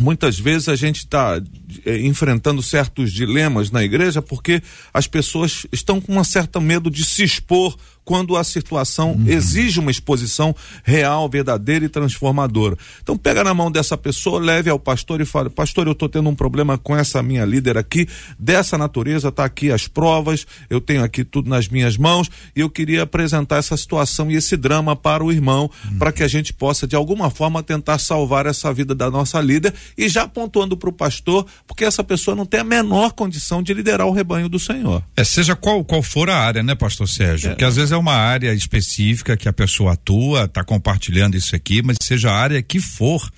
[0.00, 1.38] Muitas vezes a gente está
[1.84, 4.62] é, enfrentando certos dilemas na igreja porque
[4.94, 7.76] as pessoas estão com um certo medo de se expor
[8.08, 9.24] quando a situação uhum.
[9.28, 12.74] exige uma exposição real, verdadeira e transformadora.
[13.02, 16.26] Então pega na mão dessa pessoa, leve ao pastor e fale: "Pastor, eu estou tendo
[16.26, 21.04] um problema com essa minha líder aqui, dessa natureza, tá aqui as provas, eu tenho
[21.04, 25.22] aqui tudo nas minhas mãos e eu queria apresentar essa situação e esse drama para
[25.22, 25.98] o irmão, uhum.
[25.98, 29.74] para que a gente possa de alguma forma tentar salvar essa vida da nossa líder
[29.98, 33.74] e já pontuando para o pastor, porque essa pessoa não tem a menor condição de
[33.74, 35.02] liderar o rebanho do Senhor.
[35.14, 37.50] É, seja qual qual for a área, né, pastor Sérgio?
[37.50, 37.54] É.
[37.54, 41.82] Que às vezes é uma área específica que a pessoa atua, está compartilhando isso aqui,
[41.82, 43.30] mas seja a área que for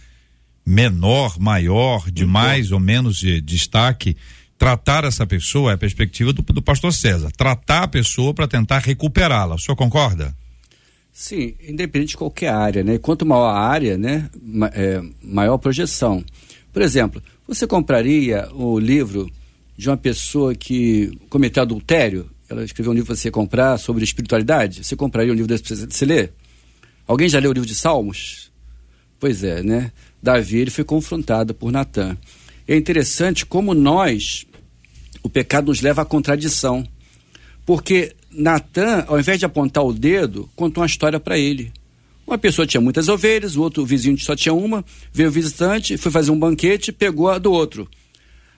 [0.65, 4.17] menor, maior, de mais ou menos de destaque,
[4.59, 7.31] tratar essa pessoa é a perspectiva do, do pastor César.
[7.37, 9.55] Tratar a pessoa para tentar recuperá-la.
[9.55, 10.35] O senhor concorda?
[11.13, 12.99] Sim, independente de qualquer área, né?
[12.99, 14.31] Quanto maior a área, né,
[14.73, 16.25] é, maior a projeção.
[16.73, 19.29] Por exemplo, você compraria o livro
[19.77, 22.31] de uma pessoa que cometeu adultério?
[22.51, 24.83] Ela escreveu um livro para você comprar sobre espiritualidade?
[24.83, 26.33] Você compraria um livro desse para você ler?
[27.07, 28.51] Alguém já leu o livro de Salmos?
[29.21, 29.93] Pois é, né?
[30.21, 32.19] Davi ele foi confrontado por Natan.
[32.67, 34.47] É interessante como nós,
[35.23, 36.85] o pecado nos leva à contradição.
[37.65, 41.73] Porque Natan, ao invés de apontar o dedo, contou uma história para ele.
[42.27, 46.11] Uma pessoa tinha muitas ovelhas, o outro vizinho só tinha uma, veio o visitante, foi
[46.11, 47.89] fazer um banquete, pegou a do outro.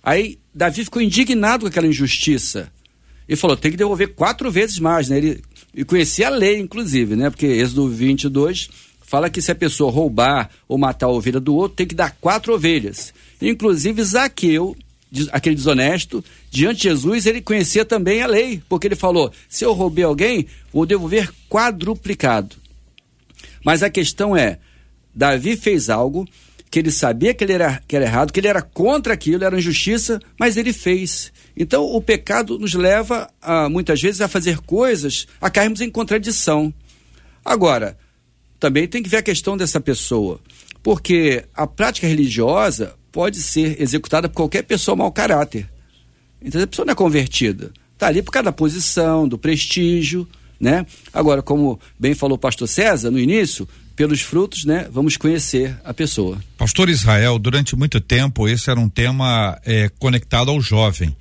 [0.03, 2.73] Aí Davi ficou indignado com aquela injustiça.
[3.33, 5.17] E falou: tem que devolver quatro vezes mais, né?
[5.17, 5.43] Ele,
[5.75, 7.31] e conhecia a lei, inclusive, né?
[7.31, 8.69] Porque Êxodo 22
[9.01, 12.15] fala que se a pessoa roubar ou matar a ovelha do outro, tem que dar
[12.21, 13.15] quatro ovelhas.
[13.41, 14.77] Inclusive, Zaqueu,
[15.31, 19.73] aquele desonesto, diante de Jesus, ele conhecia também a lei, porque ele falou: se eu
[19.73, 22.55] roubei alguém, vou devolver quadruplicado.
[23.65, 24.59] Mas a questão é:
[25.15, 26.29] Davi fez algo
[26.73, 29.59] que ele sabia que ele era, que era errado, que ele era contra aquilo, era
[29.59, 31.31] injustiça, mas ele fez.
[31.55, 36.73] Então o pecado nos leva a, muitas vezes a fazer coisas, a cairmos em contradição.
[37.45, 37.99] Agora,
[38.59, 40.41] também tem que ver a questão dessa pessoa,
[40.83, 45.69] porque a prática religiosa pode ser executada por qualquer pessoa mau caráter.
[46.41, 47.71] Então a pessoa não é convertida.
[47.93, 50.27] Está ali por causa da posição, do prestígio,
[50.59, 50.87] né?
[51.13, 55.93] Agora, como bem falou o pastor César no início, pelos frutos, né, vamos conhecer a
[55.95, 56.39] pessoa.
[56.57, 61.17] Pastor Israel, durante muito tempo esse era um tema é, conectado ao jovem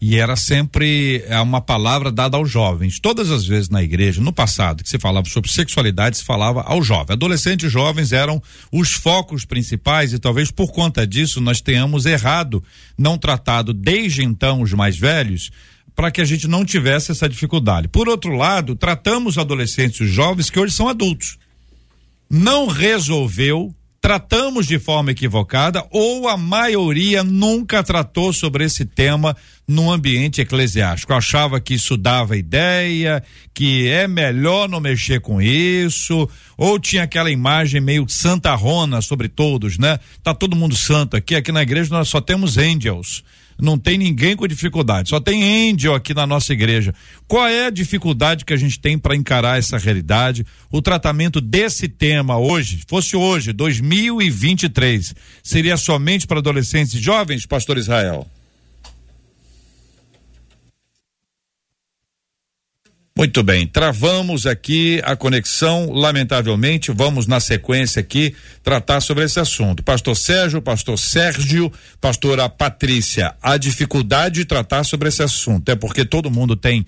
[0.00, 2.98] e era sempre é, uma palavra dada aos jovens.
[2.98, 6.82] Todas as vezes na igreja, no passado, que se falava sobre sexualidade, se falava ao
[6.82, 7.12] jovem.
[7.12, 12.64] Adolescentes e jovens eram os focos principais e talvez por conta disso nós tenhamos errado,
[12.96, 15.50] não tratado desde então os mais velhos,
[15.94, 17.86] para que a gente não tivesse essa dificuldade.
[17.86, 21.36] Por outro lado, tratamos adolescentes e jovens que hoje são adultos.
[22.32, 29.90] Não resolveu, tratamos de forma equivocada ou a maioria nunca tratou sobre esse tema no
[29.90, 31.12] ambiente eclesiástico.
[31.12, 33.20] Achava que isso dava ideia,
[33.52, 39.76] que é melhor não mexer com isso, ou tinha aquela imagem meio santarrona sobre todos,
[39.76, 39.98] né?
[40.22, 43.24] Tá todo mundo santo aqui, aqui na igreja nós só temos angels
[43.60, 46.94] não tem ninguém com dificuldade, só tem angel aqui na nossa igreja.
[47.28, 50.44] Qual é a dificuldade que a gente tem para encarar essa realidade?
[50.70, 57.78] O tratamento desse tema hoje, fosse hoje, 2023, seria somente para adolescentes e jovens, pastor
[57.78, 58.26] Israel?
[63.20, 69.82] Muito bem, travamos aqui a conexão, lamentavelmente, vamos na sequência aqui tratar sobre esse assunto.
[69.82, 76.02] Pastor Sérgio, pastor Sérgio, pastora Patrícia, a dificuldade de tratar sobre esse assunto é porque
[76.02, 76.86] todo mundo tem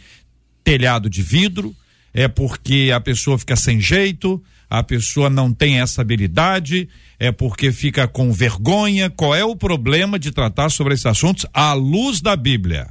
[0.65, 1.77] telhado de vidro,
[2.15, 7.71] é porque a pessoa fica sem jeito, a pessoa não tem essa habilidade, é porque
[7.71, 9.11] fica com vergonha.
[9.11, 12.89] Qual é o problema de tratar sobre esses assuntos à luz da Bíblia?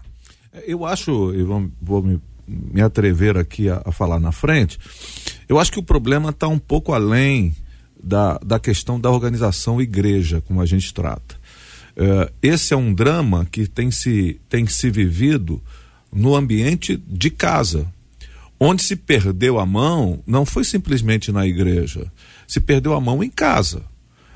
[0.67, 4.79] Eu acho, e vou me me atrever aqui a, a falar na frente,
[5.47, 7.55] eu acho que o problema está um pouco além
[8.03, 11.35] da, da questão da organização igreja, como a gente trata.
[11.95, 15.61] É, esse é um drama que tem se, tem se vivido
[16.11, 17.85] no ambiente de casa.
[18.59, 22.11] Onde se perdeu a mão não foi simplesmente na igreja,
[22.47, 23.83] se perdeu a mão em casa.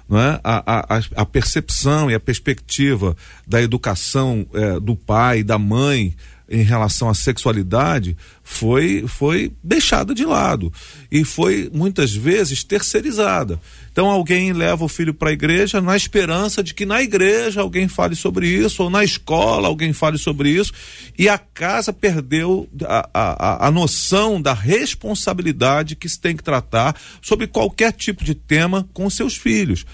[0.07, 0.39] Não é?
[0.43, 6.15] a, a, a percepção e a perspectiva da educação é, do pai, da mãe,
[6.49, 10.71] em relação à sexualidade foi foi deixada de lado
[11.11, 13.59] e foi muitas vezes terceirizada.
[13.91, 17.87] Então alguém leva o filho para a igreja na esperança de que na igreja alguém
[17.87, 20.71] fale sobre isso ou na escola alguém fale sobre isso
[21.17, 26.95] e a casa perdeu a, a, a noção da responsabilidade que se tem que tratar
[27.21, 29.85] sobre qualquer tipo de tema com seus filhos.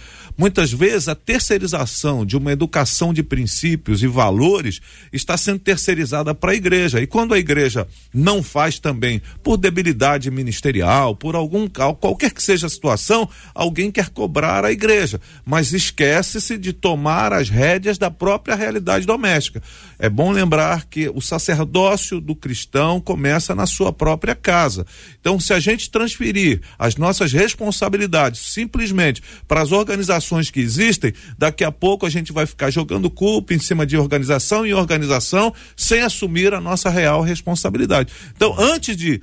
[0.41, 4.82] Muitas vezes a terceirização de uma educação de princípios e valores
[5.13, 6.99] está sendo terceirizada para a igreja.
[6.99, 12.65] E quando a igreja não faz também, por debilidade ministerial, por algum qualquer que seja
[12.65, 18.56] a situação, alguém quer cobrar a igreja, mas esquece-se de tomar as rédeas da própria
[18.56, 19.62] realidade doméstica.
[20.02, 24.83] É bom lembrar que o sacerdócio do cristão começa na sua própria casa.
[25.19, 31.63] Então, se a gente transferir as nossas responsabilidades simplesmente para as organizações que existem, daqui
[31.63, 36.02] a pouco a gente vai ficar jogando culpa em cima de organização e organização sem
[36.02, 38.12] assumir a nossa real responsabilidade.
[38.35, 39.21] Então, antes de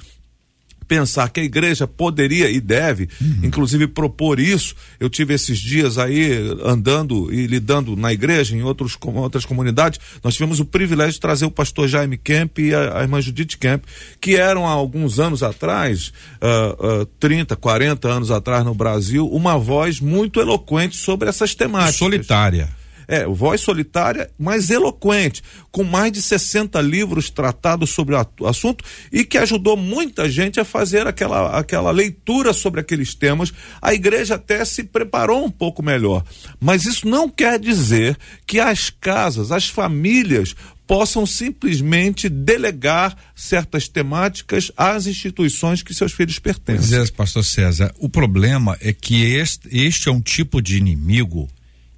[0.89, 3.41] pensar que a igreja poderia e deve, uhum.
[3.43, 4.75] inclusive propor isso.
[4.99, 6.33] Eu tive esses dias aí
[6.65, 10.01] andando e lidando na igreja, em outros, com outras comunidades.
[10.25, 13.59] Nós tivemos o privilégio de trazer o pastor Jaime Kemp e a, a irmã Judith
[13.61, 13.85] Kemp,
[14.21, 16.13] que eram há alguns anos atrás,
[16.43, 21.97] uh, uh, 30, 40 anos atrás no Brasil, uma voz muito eloquente sobre essas temáticas.
[21.97, 22.71] Solitária.
[23.09, 25.43] É, voz solitária, mas eloquente,
[25.73, 30.65] com mais de 60 livros tratados sobre o assunto e que ajudou muita gente a
[30.65, 33.51] fazer aquela, aquela leitura sobre aqueles temas.
[33.81, 36.23] A igreja até se preparou um pouco melhor.
[36.61, 40.55] Mas isso não quer dizer que as casas, as famílias
[40.89, 46.97] possam simplesmente delegar certas temáticas às instituições que seus filhos pertencem.
[46.97, 51.47] Pois é, pastor César, o problema é que este, este é um tipo de inimigo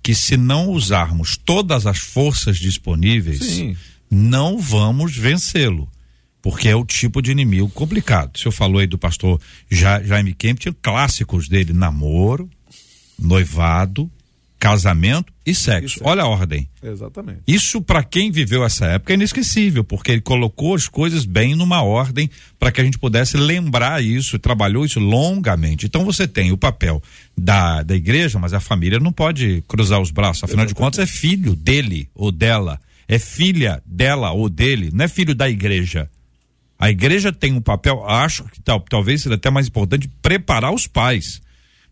[0.03, 3.77] que se não usarmos todas as forças disponíveis, Sim.
[4.11, 5.89] não vamos vencê-lo.
[6.43, 8.35] Porque é o tipo de inimigo complicado.
[8.35, 9.39] O senhor falou aí do pastor
[9.71, 12.49] Jaime Kemp, tinha clássicos dele: namoro,
[13.19, 14.11] noivado,
[14.61, 15.97] casamento e sexo.
[15.97, 16.69] Isso Olha a ordem.
[16.83, 17.41] Exatamente.
[17.49, 21.83] Isso para quem viveu essa época é inesquecível, porque ele colocou as coisas bem numa
[21.83, 25.87] ordem para que a gente pudesse lembrar isso, trabalhou isso longamente.
[25.87, 27.03] Então você tem o papel
[27.37, 30.69] da, da igreja, mas a família não pode cruzar os braços, afinal Exatamente.
[30.69, 35.35] de contas é filho dele ou dela, é filha dela ou dele, não é filho
[35.35, 36.09] da igreja.
[36.79, 40.87] A igreja tem um papel, acho que tal, talvez seja até mais importante, preparar os
[40.87, 41.41] pais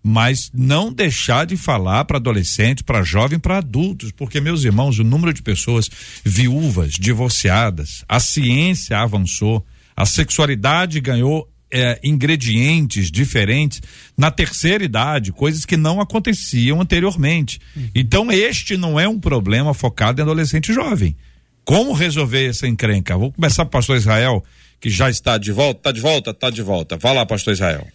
[0.03, 5.05] mas não deixar de falar para adolescentes, para jovens, para adultos, porque meus irmãos, o
[5.05, 5.91] número de pessoas
[6.25, 9.65] viúvas, divorciadas, a ciência avançou,
[9.97, 13.83] a sexualidade ganhou é, ingredientes diferentes
[14.17, 17.61] na terceira idade, coisas que não aconteciam anteriormente.
[17.77, 17.91] Uhum.
[17.95, 21.17] Então, este não é um problema focado em adolescente jovem.
[21.65, 23.17] Como resolver essa encrenca?
[23.17, 24.43] Vou começar com o pastor Israel,
[24.81, 25.81] que já está de volta.
[25.81, 26.31] Está de volta?
[26.31, 26.97] Está de volta.
[26.97, 27.87] Vá lá, pastor Israel.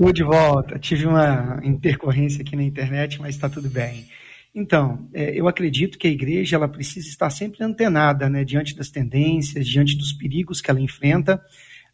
[0.00, 0.78] Estou de volta.
[0.78, 4.06] Tive uma intercorrência aqui na internet, mas está tudo bem.
[4.54, 8.88] Então, é, eu acredito que a igreja ela precisa estar sempre antenada, né, diante das
[8.88, 11.38] tendências, diante dos perigos que ela enfrenta.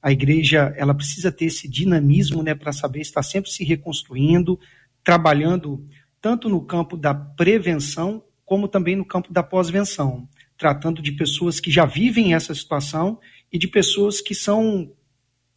[0.00, 4.56] A igreja ela precisa ter esse dinamismo, né, para saber estar sempre se reconstruindo,
[5.02, 5.84] trabalhando
[6.20, 11.72] tanto no campo da prevenção como também no campo da pós-venção, tratando de pessoas que
[11.72, 13.18] já vivem essa situação
[13.52, 14.92] e de pessoas que são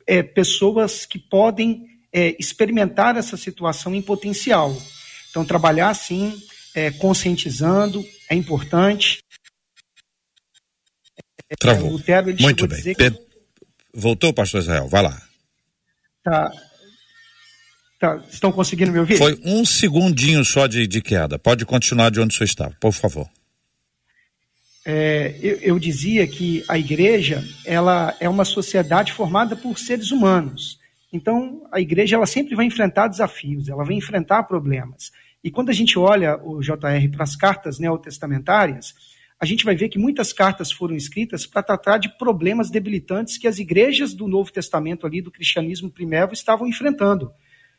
[0.08, 4.76] é, pessoas que podem é, experimentar essa situação em potencial.
[5.30, 6.42] Então, trabalhar assim,
[6.74, 9.20] é, conscientizando, é importante.
[11.60, 11.92] Travou.
[11.92, 12.82] Lutero, Muito bem.
[12.82, 13.14] Que...
[13.94, 14.88] Voltou, pastor Israel?
[14.88, 15.22] Vai lá.
[16.24, 16.52] Tá.
[18.00, 18.24] tá.
[18.30, 19.18] Estão conseguindo me ouvir?
[19.18, 21.40] Foi um segundinho só de, de queda.
[21.40, 23.28] Pode continuar de onde senhor estava, por favor.
[24.86, 30.79] É, eu, eu, dizia que a igreja ela é uma sociedade formada por seres humanos.
[31.12, 35.12] Então, a igreja ela sempre vai enfrentar desafios, ela vai enfrentar problemas.
[35.44, 38.94] E quando a gente olha o JR para as cartas neotestamentárias,
[39.40, 43.48] a gente vai ver que muitas cartas foram escritas para tratar de problemas debilitantes que
[43.48, 47.32] as igrejas do Novo Testamento ali do cristianismo primeiro estavam enfrentando.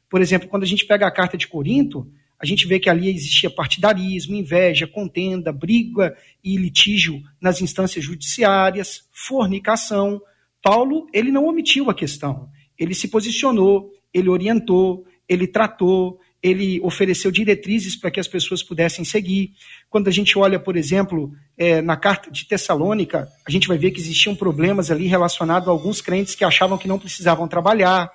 [0.09, 3.11] Por exemplo, quando a gente pega a carta de Corinto, a gente vê que ali
[3.11, 10.21] existia partidarismo, inveja, contenda, briga e litígio nas instâncias judiciárias, fornicação.
[10.63, 12.50] Paulo, ele não omitiu a questão
[12.81, 19.05] ele se posicionou, ele orientou, ele tratou, ele ofereceu diretrizes para que as pessoas pudessem
[19.05, 19.53] seguir.
[19.91, 23.91] Quando a gente olha, por exemplo, é, na carta de Tessalônica, a gente vai ver
[23.91, 28.11] que existiam problemas ali relacionados a alguns crentes que achavam que não precisavam trabalhar.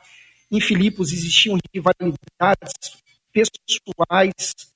[0.51, 2.74] Em Filipos existiam rivalidades
[3.32, 4.34] pessoais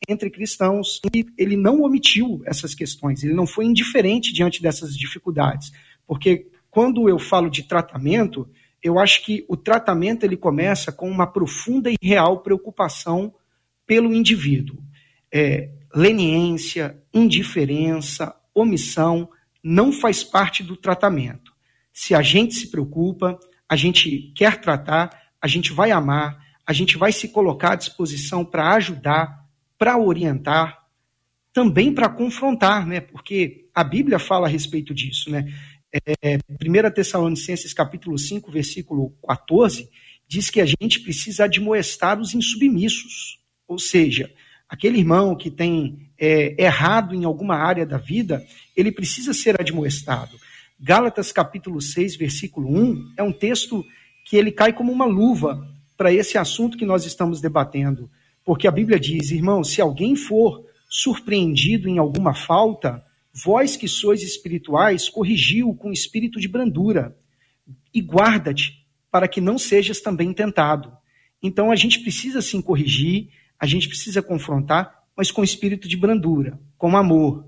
[0.08, 1.00] entre cristãos.
[1.14, 5.72] E ele não omitiu essas questões, ele não foi indiferente diante dessas dificuldades.
[6.06, 8.48] Porque quando eu falo de tratamento,
[8.82, 13.34] eu acho que o tratamento ele começa com uma profunda e real preocupação
[13.86, 14.78] pelo indivíduo.
[15.32, 19.30] É, leniência, indiferença, omissão
[19.64, 21.54] não faz parte do tratamento.
[21.92, 25.10] Se a gente se preocupa, a gente quer tratar,
[25.42, 29.46] a gente vai amar, a gente vai se colocar à disposição para ajudar,
[29.78, 30.86] para orientar,
[31.52, 33.02] também para confrontar, né?
[33.02, 35.52] Porque a Bíblia fala a respeito disso, né?
[35.94, 39.90] É, 1 Tessalonicenses capítulo 5, versículo 14,
[40.28, 43.40] diz que a gente precisa admoestar os insubmissos.
[43.68, 44.32] Ou seja,
[44.68, 50.38] aquele irmão que tem é, errado em alguma área da vida, ele precisa ser admoestado.
[50.80, 53.84] Gálatas capítulo 6, versículo 1, é um texto
[54.26, 55.68] que ele cai como uma luva
[55.98, 58.10] para esse assunto que nós estamos debatendo.
[58.46, 63.04] Porque a Bíblia diz, irmão, se alguém for surpreendido em alguma falta,
[63.44, 67.16] Vós que sois espirituais, corrigiu com espírito de brandura.
[67.94, 70.92] E guarda-te, para que não sejas também tentado.
[71.42, 73.30] Então a gente precisa sim corrigir,
[73.60, 77.46] a gente precisa confrontar, mas com espírito de brandura, com amor.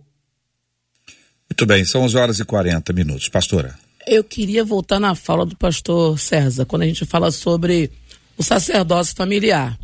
[1.50, 3.30] Muito bem, são 11 horas e 40 minutos.
[3.30, 3.78] Pastora.
[4.08, 7.92] Eu queria voltar na fala do pastor César, quando a gente fala sobre
[8.38, 9.78] o sacerdócio familiar.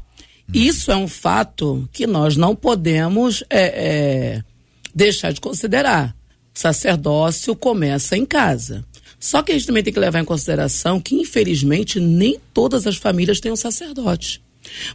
[0.53, 4.43] Isso é um fato que nós não podemos é, é,
[4.97, 6.15] deixar de considerar.
[6.55, 8.83] O sacerdócio começa em casa.
[9.19, 12.97] Só que a gente também tem que levar em consideração que, infelizmente, nem todas as
[12.97, 14.41] famílias têm um sacerdote.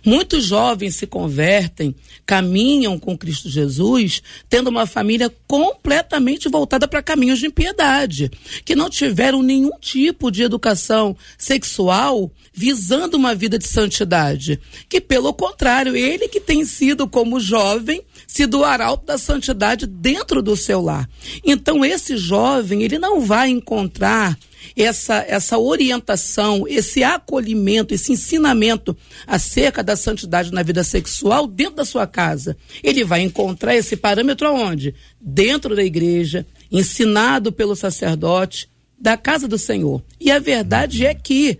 [0.04, 1.94] Muitos jovens se convertem,
[2.26, 8.30] caminham com Cristo Jesus, tendo uma família completamente voltada para caminhos de impiedade,
[8.64, 14.60] que não tiveram nenhum tipo de educação sexual visando uma vida de santidade.
[14.88, 20.42] Que, pelo contrário, ele que tem sido, como jovem, sido o arauto da santidade dentro
[20.42, 21.08] do seu lar.
[21.44, 24.38] Então, esse jovem, ele não vai encontrar
[24.76, 28.96] essa, essa orientação, esse acolhimento, esse ensinamento
[29.26, 32.56] acerca da santidade na vida sexual dentro da sua casa.
[32.82, 34.94] Ele vai encontrar esse parâmetro aonde?
[35.20, 38.68] Dentro da igreja, ensinado pelo sacerdote
[38.98, 40.02] da casa do Senhor.
[40.20, 41.58] E a verdade é que,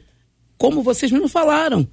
[0.56, 1.86] como vocês mesmo falaram,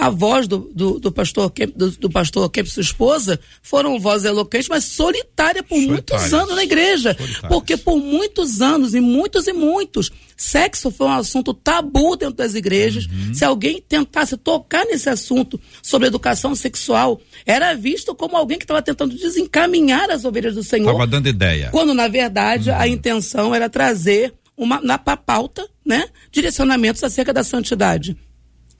[0.00, 4.24] a voz do, do, do pastor Kemp, do, do, pastor Kemp, sua esposa, foram vozes
[4.24, 7.14] eloquentes, mas solitária por muitos anos na igreja.
[7.48, 12.54] Porque por muitos anos, e muitos e muitos, sexo foi um assunto tabu dentro das
[12.54, 13.04] igrejas.
[13.04, 13.34] Uhum.
[13.34, 18.80] Se alguém tentasse tocar nesse assunto sobre educação sexual, era visto como alguém que estava
[18.80, 20.92] tentando desencaminhar as ovelhas do Senhor.
[20.92, 21.68] Estava dando ideia.
[21.70, 22.76] Quando, na verdade, uhum.
[22.76, 28.16] a intenção era trazer uma, na pauta, né, direcionamentos acerca da santidade.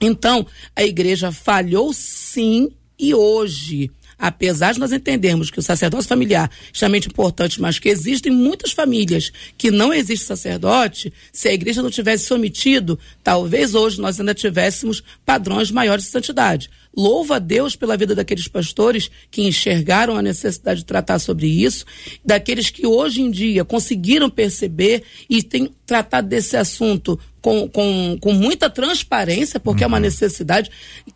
[0.01, 0.45] Então,
[0.75, 3.91] a igreja falhou sim e hoje
[4.21, 8.71] apesar de nós entendermos que o sacerdócio familiar é extremamente importante, mas que existem muitas
[8.71, 14.19] famílias que não existe sacerdote, se a igreja não tivesse se omitido, talvez hoje nós
[14.19, 16.69] ainda tivéssemos padrões maiores de santidade.
[16.95, 21.85] Louva a Deus pela vida daqueles pastores que enxergaram a necessidade de tratar sobre isso,
[22.23, 28.33] daqueles que hoje em dia conseguiram perceber e têm tratado desse assunto com, com, com
[28.33, 29.85] muita transparência, porque uhum.
[29.85, 30.03] é uma uhum.
[30.03, 30.69] necessidade.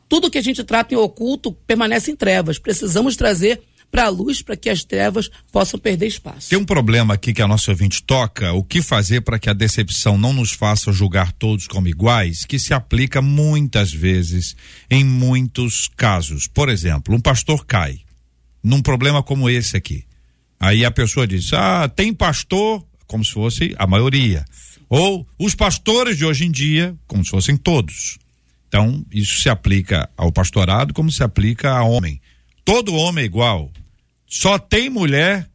[0.07, 2.57] Tudo que a gente trata em oculto permanece em trevas.
[2.57, 3.61] Precisamos trazer
[3.91, 6.49] para a luz para que as trevas possam perder espaço.
[6.49, 9.53] Tem um problema aqui que a nossa ouvinte toca, o que fazer para que a
[9.53, 14.55] decepção não nos faça julgar todos como iguais, que se aplica muitas vezes
[14.89, 16.47] em muitos casos.
[16.47, 17.99] Por exemplo, um pastor cai
[18.63, 20.03] num problema como esse aqui.
[20.59, 24.45] Aí a pessoa diz: "Ah, tem pastor como se fosse a maioria.
[24.89, 28.17] Ou os pastores de hoje em dia, como se fossem todos.
[28.67, 32.21] Então, isso se aplica ao pastorado como se aplica a homem.
[32.65, 33.71] Todo homem é igual.
[34.27, 35.47] Só tem mulher.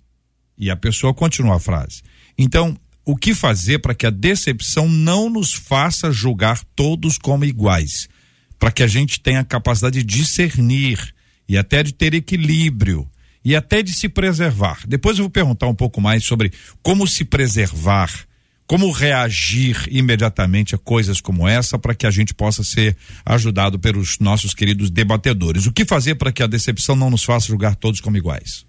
[0.56, 2.02] E a pessoa continua a frase.
[2.38, 8.08] Então, o que fazer para que a decepção não nos faça julgar todos como iguais?
[8.58, 11.14] Para que a gente tenha a capacidade de discernir
[11.48, 13.10] e até de ter equilíbrio
[13.44, 14.86] e até de se preservar.
[14.86, 16.52] Depois eu vou perguntar um pouco mais sobre
[16.82, 18.26] como se preservar
[18.70, 22.96] como reagir imediatamente a coisas como essa para que a gente possa ser
[23.26, 25.66] ajudado pelos nossos queridos debatedores?
[25.66, 28.64] O que fazer para que a decepção não nos faça julgar todos como iguais?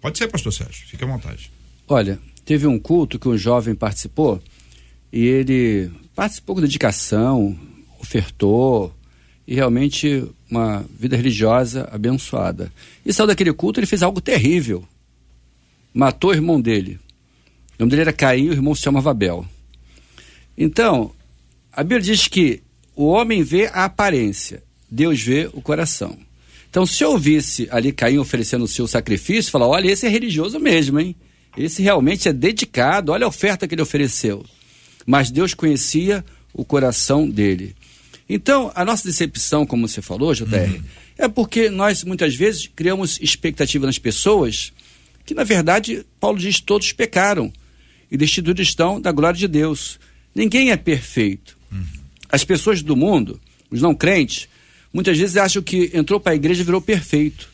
[0.00, 1.52] Pode ser, pastor Sérgio, fique à vontade.
[1.86, 4.42] Olha, teve um culto que um jovem participou
[5.12, 7.54] e ele participou com dedicação,
[8.00, 8.96] ofertou
[9.46, 12.72] e realmente uma vida religiosa abençoada.
[13.04, 14.88] E saiu daquele culto, ele fez algo terrível.
[15.92, 16.98] Matou o irmão dele.
[17.78, 19.46] O nome dele era Caim, o irmão se chamava Abel.
[20.56, 21.12] Então,
[21.72, 22.62] a Bíblia diz que
[22.94, 26.16] o homem vê a aparência, Deus vê o coração.
[26.68, 30.58] Então, se eu visse ali Caim oferecendo o seu sacrifício, falar: olha, esse é religioso
[30.58, 31.16] mesmo, hein?
[31.56, 34.44] Esse realmente é dedicado, olha a oferta que ele ofereceu.
[35.04, 37.74] Mas Deus conhecia o coração dele.
[38.28, 40.82] Então, a nossa decepção, como você falou, JR, uhum.
[41.18, 44.72] é porque nós muitas vezes criamos expectativa nas pessoas
[45.26, 47.52] que, na verdade, Paulo diz: todos pecaram
[48.12, 49.98] e destituídos estão da glória de Deus.
[50.34, 51.56] Ninguém é perfeito.
[51.72, 51.82] Uhum.
[52.28, 53.40] As pessoas do mundo,
[53.70, 54.48] os não crentes,
[54.92, 57.48] muitas vezes acham que entrou para a igreja e virou perfeito.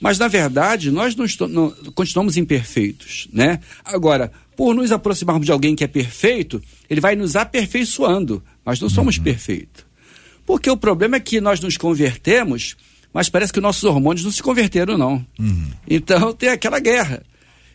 [0.00, 3.60] Mas, na verdade, nós não, não, continuamos imperfeitos, né?
[3.84, 6.60] Agora, por nos aproximarmos de alguém que é perfeito,
[6.90, 9.22] ele vai nos aperfeiçoando, mas não somos uhum.
[9.22, 9.86] perfeitos.
[10.44, 12.76] Porque o problema é que nós nos convertemos,
[13.12, 15.24] mas parece que nossos hormônios não se converteram, não.
[15.38, 15.70] Uhum.
[15.88, 17.22] Então tem aquela guerra.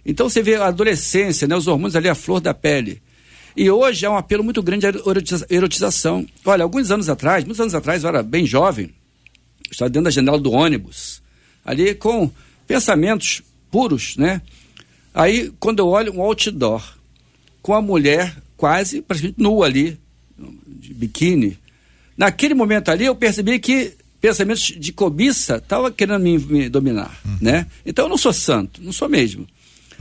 [0.06, 3.02] Então você vê a adolescência, né, os hormônios ali, a flor da pele.
[3.56, 4.94] E hoje é um apelo muito grande à
[5.50, 6.26] erotização.
[6.46, 8.92] Olha, alguns anos atrás, muitos anos atrás, eu era bem jovem,
[9.70, 11.22] estava dentro da janela do ônibus,
[11.66, 12.32] ali com
[12.66, 14.42] pensamentos puros, né?
[15.14, 16.82] Aí, quando eu olho um outdoor
[17.62, 20.00] com a mulher quase praticamente nua ali,
[20.68, 21.58] de biquíni.
[22.18, 27.38] Naquele momento ali eu percebi que pensamentos de cobiça estavam querendo me, me dominar, uhum.
[27.42, 27.68] né?
[27.86, 29.48] Então eu não sou santo, não sou mesmo.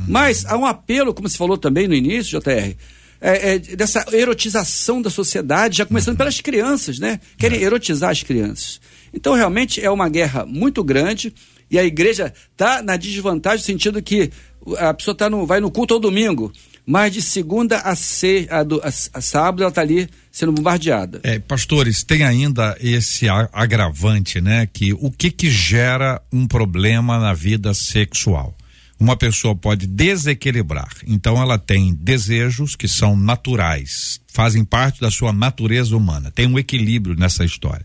[0.00, 0.06] Uhum.
[0.08, 2.74] Mas há um apelo, como você falou também no início, JR,
[3.20, 6.18] é, é, dessa erotização da sociedade, já começando uhum.
[6.18, 7.20] pelas crianças, né?
[7.36, 7.62] Querem é.
[7.62, 8.80] erotizar as crianças.
[9.12, 11.32] Então, realmente, é uma guerra muito grande
[11.70, 14.30] e a igreja está na desvantagem no sentido que
[14.78, 16.52] a pessoa tá no, vai no culto ao domingo,
[16.84, 21.20] mas de segunda a, se, a, a, a sábado ela está ali sendo bombardeada.
[21.22, 24.66] É, pastores, tem ainda esse agravante, né?
[24.72, 28.56] Que o que que gera um problema na vida sexual?
[29.00, 30.90] Uma pessoa pode desequilibrar.
[31.06, 36.30] Então ela tem desejos que são naturais, fazem parte da sua natureza humana.
[36.30, 37.84] Tem um equilíbrio nessa história.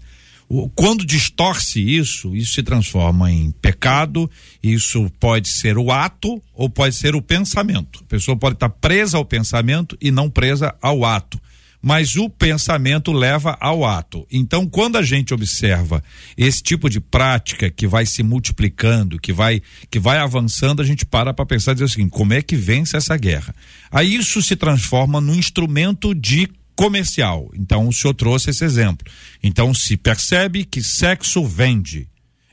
[0.76, 4.30] Quando distorce isso, isso se transforma em pecado.
[4.62, 8.02] Isso pode ser o ato ou pode ser o pensamento.
[8.04, 11.40] A pessoa pode estar presa ao pensamento e não presa ao ato
[11.86, 14.26] mas o pensamento leva ao ato.
[14.32, 16.04] Então, quando a gente observa
[16.36, 19.62] esse tipo de prática que vai se multiplicando, que vai
[19.92, 22.98] que vai avançando, a gente para para pensar e dizer assim, como é que vence
[22.98, 23.54] essa guerra?
[23.92, 27.52] Aí isso se transforma num instrumento de comercial.
[27.54, 29.06] Então, o senhor trouxe esse exemplo.
[29.44, 32.08] Então, se percebe que sexo vende.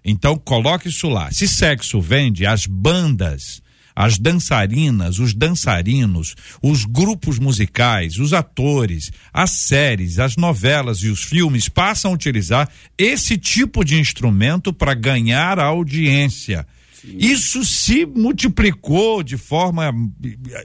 [0.04, 1.30] Então, coloque isso lá.
[1.32, 3.62] Se sexo vende, as bandas
[3.94, 11.22] as dançarinas, os dançarinos, os grupos musicais, os atores, as séries, as novelas e os
[11.22, 16.66] filmes passam a utilizar esse tipo de instrumento para ganhar audiência.
[17.02, 17.16] Sim.
[17.18, 19.92] Isso se multiplicou de forma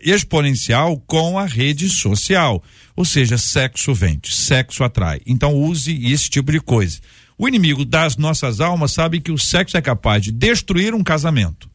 [0.01, 2.63] exponencial com a rede social.
[2.95, 5.19] Ou seja, sexo vende, sexo atrai.
[5.25, 6.99] Então use esse tipo de coisa.
[7.39, 11.69] O inimigo das nossas almas sabe que o sexo é capaz de destruir um casamento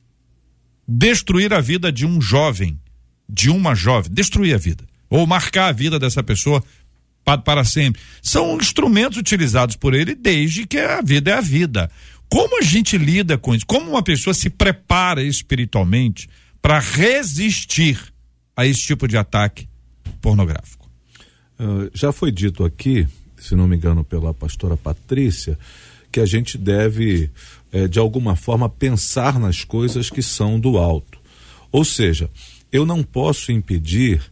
[0.93, 2.79] destruir a vida de um jovem,
[3.29, 6.63] de uma jovem, destruir a vida, ou marcar a vida dessa pessoa
[7.25, 8.01] para, para sempre.
[8.21, 11.91] São instrumentos utilizados por ele desde que a vida é a vida.
[12.29, 13.67] Como a gente lida com isso?
[13.67, 16.29] Como uma pessoa se prepara espiritualmente
[16.61, 17.99] para resistir
[18.57, 19.69] a esse tipo de ataque
[20.21, 20.91] pornográfico?
[21.59, 23.07] Uh, já foi dito aqui,
[23.39, 25.59] se não me engano, pela pastora Patrícia,
[26.11, 27.31] que a gente deve
[27.73, 31.19] é, de alguma forma, pensar nas coisas que são do alto.
[31.73, 32.29] Ou seja,
[32.71, 34.23] eu não posso impedir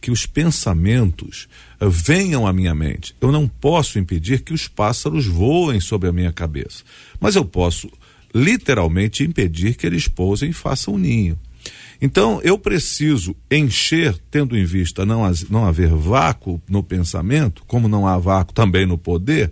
[0.00, 1.48] que os pensamentos
[1.80, 3.16] uh, venham à minha mente.
[3.20, 6.84] Eu não posso impedir que os pássaros voem sobre a minha cabeça.
[7.18, 7.90] Mas eu posso,
[8.34, 11.38] literalmente, impedir que eles pousem e façam um ninho.
[12.02, 18.06] Então, eu preciso encher, tendo em vista não, não haver vácuo no pensamento, como não
[18.06, 19.50] há vácuo também no poder,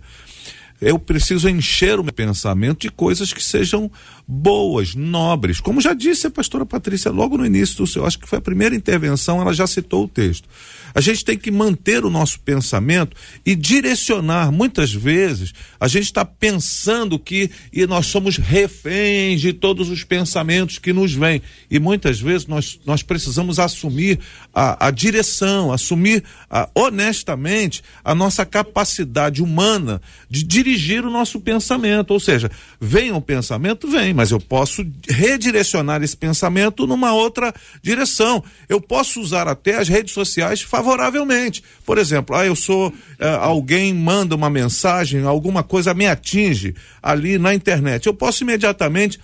[0.83, 3.89] eu preciso encher o meu pensamento de coisas que sejam
[4.27, 5.59] boas, nobres.
[5.59, 8.41] Como já disse a pastora Patrícia logo no início do seu, acho que foi a
[8.41, 10.47] primeira intervenção, ela já citou o texto.
[10.95, 14.51] A gente tem que manter o nosso pensamento e direcionar.
[14.51, 20.77] Muitas vezes a gente está pensando que e nós somos reféns de todos os pensamentos
[20.77, 21.41] que nos vêm.
[21.69, 24.19] E muitas vezes nós, nós precisamos assumir
[24.53, 29.99] a, a direção, assumir a, honestamente a nossa capacidade humana
[30.29, 32.11] de dirigir o nosso pensamento.
[32.11, 38.43] Ou seja, vem um pensamento, vem, mas eu posso redirecionar esse pensamento numa outra direção.
[38.69, 41.63] Eu posso usar até as redes sociais favoravelmente.
[41.85, 47.37] Por exemplo, ah, eu sou eh, alguém manda uma mensagem, alguma coisa me atinge ali
[47.37, 48.05] na internet.
[48.05, 49.19] Eu posso imediatamente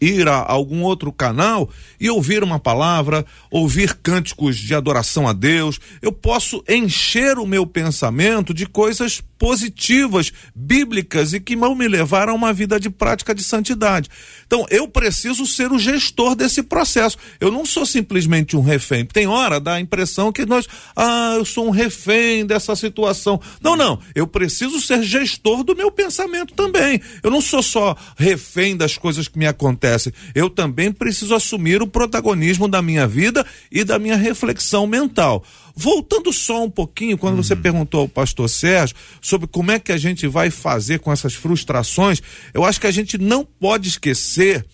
[0.00, 1.68] ir a algum outro canal
[2.00, 5.80] e ouvir uma palavra, ouvir cânticos de adoração a Deus.
[6.00, 12.28] Eu posso encher o meu pensamento de coisas positivas, bíblicas e que vão me levar
[12.28, 14.08] a uma vida de prática de santidade.
[14.46, 17.16] Então, eu preciso ser o gestor desse processo.
[17.40, 19.04] Eu não sou simplesmente um refém.
[19.04, 20.66] Tem hora dá a impressão que nós,
[20.96, 23.40] ah, eu sou um refém dessa situação.
[23.60, 23.98] Não, não.
[24.14, 27.00] Eu preciso ser gestor do meu pensamento também.
[27.22, 30.12] Eu não sou só refém das coisas que me acontecem.
[30.34, 35.44] Eu também preciso assumir o protagonismo da minha vida e da minha reflexão mental.
[35.80, 37.42] Voltando só um pouquinho, quando uhum.
[37.44, 41.34] você perguntou ao pastor Sérgio sobre como é que a gente vai fazer com essas
[41.34, 42.20] frustrações,
[42.52, 44.66] eu acho que a gente não pode esquecer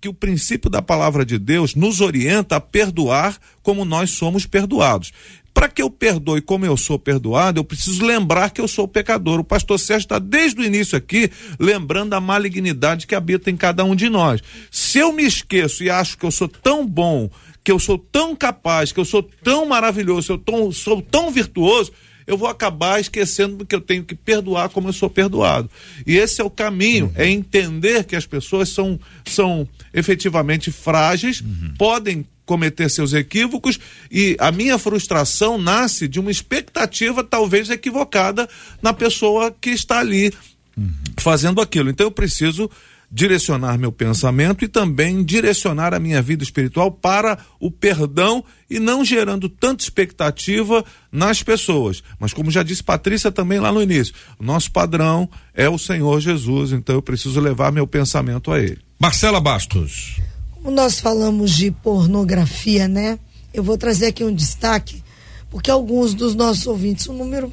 [0.00, 5.12] que o princípio da palavra de Deus nos orienta a perdoar como nós somos perdoados.
[5.52, 9.40] Para que eu perdoe como eu sou perdoado, eu preciso lembrar que eu sou pecador.
[9.40, 13.84] O pastor Sérgio está desde o início aqui lembrando a malignidade que habita em cada
[13.84, 14.40] um de nós.
[14.70, 17.28] Se eu me esqueço e acho que eu sou tão bom,
[17.64, 21.90] que eu sou tão capaz, que eu sou tão maravilhoso, eu sou tão virtuoso,
[22.26, 25.70] eu vou acabar esquecendo que eu tenho que perdoar como eu sou perdoado.
[26.06, 27.12] E esse é o caminho, uhum.
[27.16, 31.74] é entender que as pessoas são, são efetivamente frágeis, uhum.
[31.78, 38.46] podem cometer seus equívocos e a minha frustração nasce de uma expectativa talvez equivocada
[38.82, 40.30] na pessoa que está ali
[40.76, 40.92] uhum.
[41.16, 41.88] fazendo aquilo.
[41.88, 42.70] Então eu preciso
[43.14, 49.04] direcionar meu pensamento e também direcionar a minha vida espiritual para o perdão e não
[49.04, 52.02] gerando tanta expectativa nas pessoas.
[52.18, 56.72] Mas como já disse Patrícia também lá no início, nosso padrão é o Senhor Jesus,
[56.72, 58.80] então eu preciso levar meu pensamento a ele.
[58.98, 60.16] Marcela Bastos.
[60.50, 63.16] Como nós falamos de pornografia, né?
[63.52, 65.04] Eu vou trazer aqui um destaque,
[65.48, 67.52] porque alguns dos nossos ouvintes, um número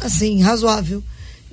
[0.00, 1.02] assim razoável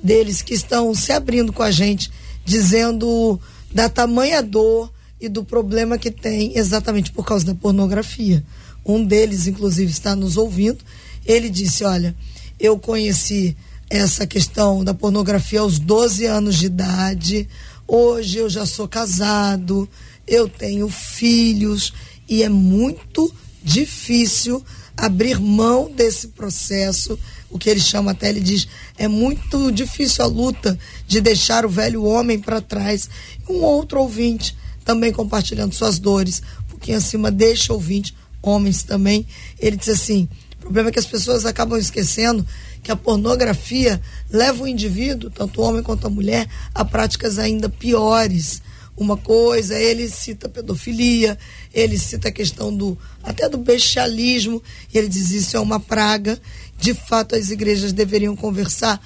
[0.00, 2.08] deles que estão se abrindo com a gente
[2.44, 3.40] dizendo
[3.72, 8.44] da tamanha dor e do problema que tem exatamente por causa da pornografia.
[8.84, 10.84] Um deles, inclusive, está nos ouvindo.
[11.24, 12.14] Ele disse: Olha,
[12.58, 13.56] eu conheci
[13.88, 17.48] essa questão da pornografia aos 12 anos de idade.
[17.86, 19.88] Hoje eu já sou casado,
[20.26, 21.92] eu tenho filhos
[22.28, 23.32] e é muito
[23.62, 24.64] difícil
[24.96, 27.18] abrir mão desse processo
[27.52, 31.68] o que ele chama até, ele diz, é muito difícil a luta de deixar o
[31.68, 33.08] velho homem para trás.
[33.48, 39.26] Um outro ouvinte também compartilhando suas dores, um pouquinho acima, deixa ouvinte, homens também.
[39.60, 40.28] Ele diz assim:
[40.58, 42.46] o problema é que as pessoas acabam esquecendo
[42.82, 44.00] que a pornografia
[44.30, 48.60] leva o indivíduo, tanto o homem quanto a mulher, a práticas ainda piores.
[48.96, 51.38] Uma coisa, ele cita pedofilia,
[51.72, 56.38] ele cita a questão do até do bestialismo, e ele diz isso é uma praga
[56.82, 59.00] de fato as igrejas deveriam conversar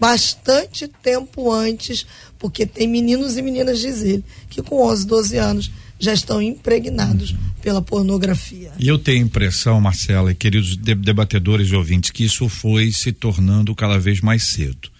[0.00, 2.04] bastante tempo antes,
[2.38, 7.36] porque tem meninos e meninas, diz ele, que com 11, 12 anos já estão impregnados
[7.62, 8.72] pela pornografia.
[8.78, 13.12] E eu tenho a impressão, Marcela e queridos debatedores e ouvintes, que isso foi se
[13.12, 14.90] tornando cada vez mais cedo.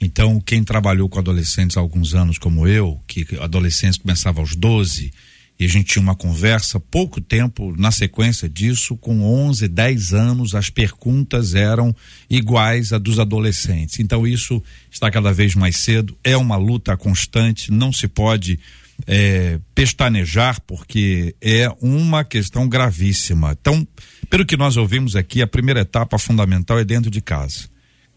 [0.00, 5.12] Então, quem trabalhou com adolescentes há alguns anos, como eu, que adolescentes começavam aos 12,
[5.58, 10.54] e a gente tinha uma conversa, pouco tempo na sequência disso, com 11, 10 anos,
[10.54, 11.94] as perguntas eram
[12.28, 14.00] iguais a dos adolescentes.
[14.00, 18.58] Então isso está cada vez mais cedo, é uma luta constante, não se pode
[19.06, 23.56] é, pestanejar, porque é uma questão gravíssima.
[23.60, 23.86] Então,
[24.28, 27.68] pelo que nós ouvimos aqui, a primeira etapa fundamental é dentro de casa.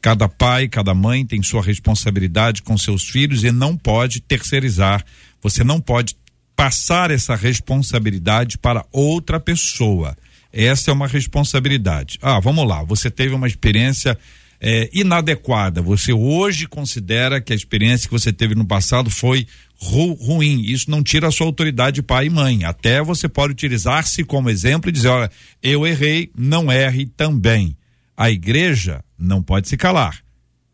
[0.01, 5.03] Cada pai, cada mãe tem sua responsabilidade com seus filhos e não pode terceirizar.
[5.41, 6.15] Você não pode
[6.57, 10.17] passar essa responsabilidade para outra pessoa.
[10.51, 12.17] Essa é uma responsabilidade.
[12.19, 14.17] Ah, vamos lá, você teve uma experiência
[14.59, 15.83] é, inadequada.
[15.83, 19.45] Você hoje considera que a experiência que você teve no passado foi
[19.79, 20.61] ru ruim.
[20.61, 22.63] Isso não tira a sua autoridade pai e mãe.
[22.63, 25.31] Até você pode utilizar-se como exemplo e dizer: olha,
[25.61, 27.77] eu errei, não erre também.
[28.15, 30.23] A igreja não pode se calar.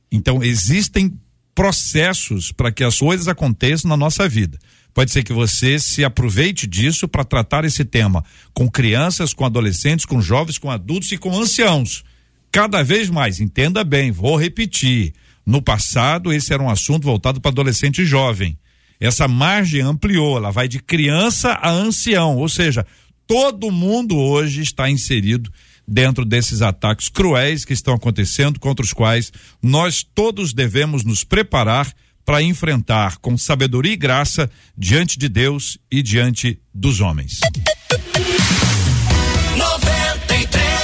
[0.09, 1.11] Então, existem
[1.53, 4.57] processos para que as coisas aconteçam na nossa vida.
[4.93, 8.23] Pode ser que você se aproveite disso para tratar esse tema
[8.53, 12.03] com crianças, com adolescentes, com jovens, com adultos e com anciãos.
[12.51, 15.13] Cada vez mais, entenda bem, vou repetir.
[15.45, 18.57] No passado, esse era um assunto voltado para adolescente e jovem.
[18.99, 22.85] Essa margem ampliou, ela vai de criança a ancião, ou seja,
[23.25, 25.51] todo mundo hoje está inserido
[25.85, 31.91] dentro desses ataques cruéis que estão acontecendo, contra os quais nós todos devemos nos preparar
[32.25, 37.39] para enfrentar com sabedoria e graça diante de Deus e diante dos homens.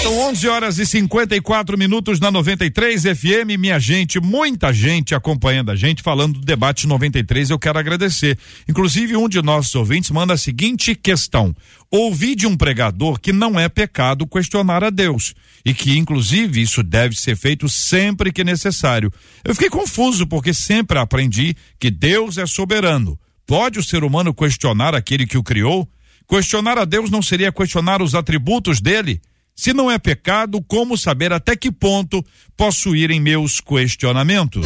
[0.02, 3.60] São 11 horas e 54 minutos na 93 FM.
[3.60, 7.50] Minha gente, muita gente acompanhando a gente, falando do debate 93.
[7.50, 8.40] Eu quero agradecer.
[8.68, 11.54] Inclusive, um de nossos ouvintes manda a seguinte questão:
[11.92, 15.34] Ouvi de um pregador que não é pecado questionar a Deus
[15.66, 19.12] e que, inclusive, isso deve ser feito sempre que necessário.
[19.44, 23.20] Eu fiquei confuso porque sempre aprendi que Deus é soberano.
[23.46, 25.86] Pode o ser humano questionar aquele que o criou?
[26.26, 29.20] Questionar a Deus não seria questionar os atributos dele?
[29.60, 34.66] Se não é pecado, como saber até que ponto posso ir em meus questionamentos?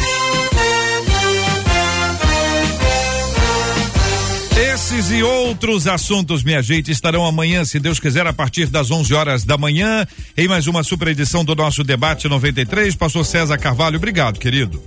[4.56, 9.12] Esses e outros assuntos, minha gente, estarão amanhã, se Deus quiser, a partir das 11
[9.12, 12.94] horas da manhã, em mais uma super edição do nosso debate 93.
[12.94, 14.80] Pastor César Carvalho, obrigado, querido.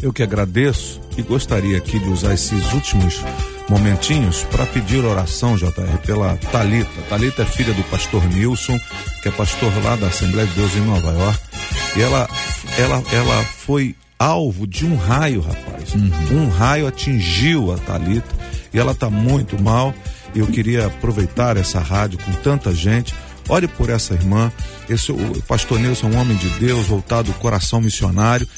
[0.00, 3.22] Eu que agradeço e gostaria aqui de usar esses últimos
[3.68, 7.02] momentinhos para pedir oração, JR, pela Talita.
[7.08, 8.78] Talita é filha do pastor Nilson,
[9.22, 11.40] que é pastor lá da Assembleia de Deus em Nova York.
[11.96, 12.28] E ela,
[12.78, 15.94] ela, ela foi alvo de um raio, rapaz.
[15.94, 16.44] Uhum.
[16.44, 18.34] Um raio atingiu a Talita
[18.72, 19.94] e ela está muito mal.
[20.34, 23.14] Eu queria aproveitar essa rádio com tanta gente.
[23.48, 24.50] Ore por essa irmã.
[24.88, 28.48] Esse, o pastor Nilson é um homem de Deus, voltado ao coração missionário.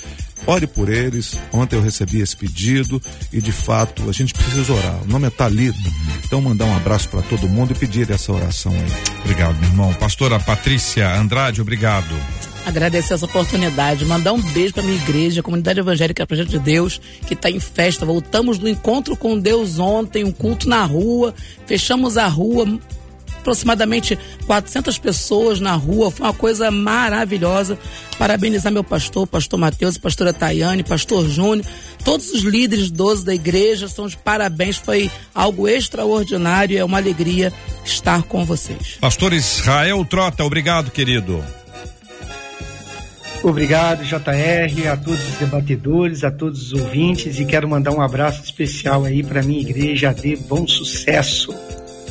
[0.46, 1.38] Ore por eles.
[1.52, 3.00] Ontem eu recebi esse pedido
[3.32, 5.02] e de fato a gente precisa orar.
[5.02, 5.78] O nome é Talita.
[6.24, 9.20] Então mandar um abraço para todo mundo e pedir essa oração aí.
[9.20, 9.94] Obrigado, meu irmão.
[9.94, 12.14] Pastora Patrícia Andrade, obrigado
[12.66, 17.00] agradecer essa oportunidade, mandar um beijo para minha igreja, a comunidade evangélica Projeto de Deus,
[17.24, 18.04] que está em festa.
[18.04, 21.32] Voltamos do encontro com Deus ontem, um culto na rua,
[21.64, 22.66] fechamos a rua,
[23.46, 27.78] aproximadamente 400 pessoas na rua, foi uma coisa maravilhosa.
[28.18, 31.64] Parabenizar meu pastor, pastor Mateus, pastora Tayane, pastor Júnior,
[32.04, 37.52] todos os líderes 12 da igreja, são de parabéns, foi algo extraordinário, é uma alegria
[37.84, 38.96] estar com vocês.
[39.00, 41.44] Pastor Israel Trota, obrigado, querido.
[43.42, 48.42] Obrigado, JR, a todos os debatedores, a todos os ouvintes e quero mandar um abraço
[48.42, 51.54] especial aí para minha igreja de bom sucesso.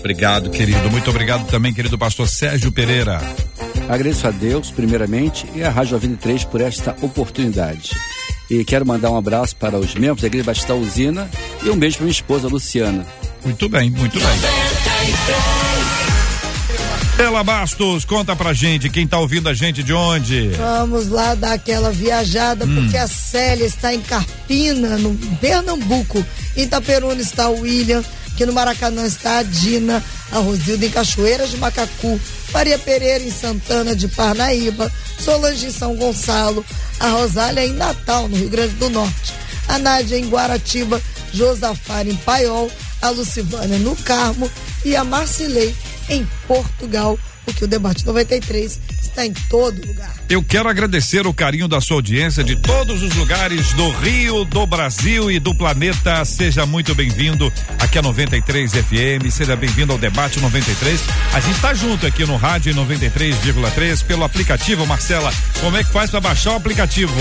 [0.06, 0.91] Obrigado, querido.
[0.91, 3.20] Muito obrigado também, querido pastor Sérgio Pereira.
[3.89, 7.89] Agradeço a Deus, primeiramente, e a Rádio 23 por esta oportunidade.
[8.47, 11.28] E quero mandar um abraço para os membros da Igreja Batista Usina
[11.64, 13.03] e um beijo para minha esposa Luciana.
[13.43, 14.30] Muito bem, muito bem.
[17.18, 20.49] Ela Bastos, conta pra gente, quem tá ouvindo a gente de onde?
[20.49, 22.76] Vamos lá dar aquela viajada, hum.
[22.76, 26.24] porque a Célia está em Carpina, no Pernambuco.
[26.56, 28.03] Em Itaperuna está o William,
[28.36, 32.19] que no Maracanã está a Dina, a Rosilda em Cachoeiras de Macacu,
[32.53, 36.65] Maria Pereira em Santana de Parnaíba, Solange em São Gonçalo,
[36.99, 39.33] a Rosália em Natal, no Rio Grande do Norte,
[39.67, 41.01] a Nádia em Guaratiba,
[41.33, 42.69] Josafara em Paiol,
[43.01, 44.49] a Lucivânia no Carmo
[44.83, 45.75] e a Marcilei
[46.09, 50.14] em Portugal, porque o Debate 93 está em todo lugar.
[50.30, 54.66] Eu quero agradecer o carinho da sua audiência de todos os lugares do Rio, do
[54.66, 56.24] Brasil e do planeta.
[56.26, 59.32] Seja muito bem-vindo aqui a 93 FM.
[59.32, 60.99] Seja bem-vindo ao Debate 93.
[61.34, 64.86] A gente está junto aqui no rádio 93,3 pelo aplicativo.
[64.86, 65.32] Marcela,
[65.62, 67.14] como é que faz para baixar o aplicativo?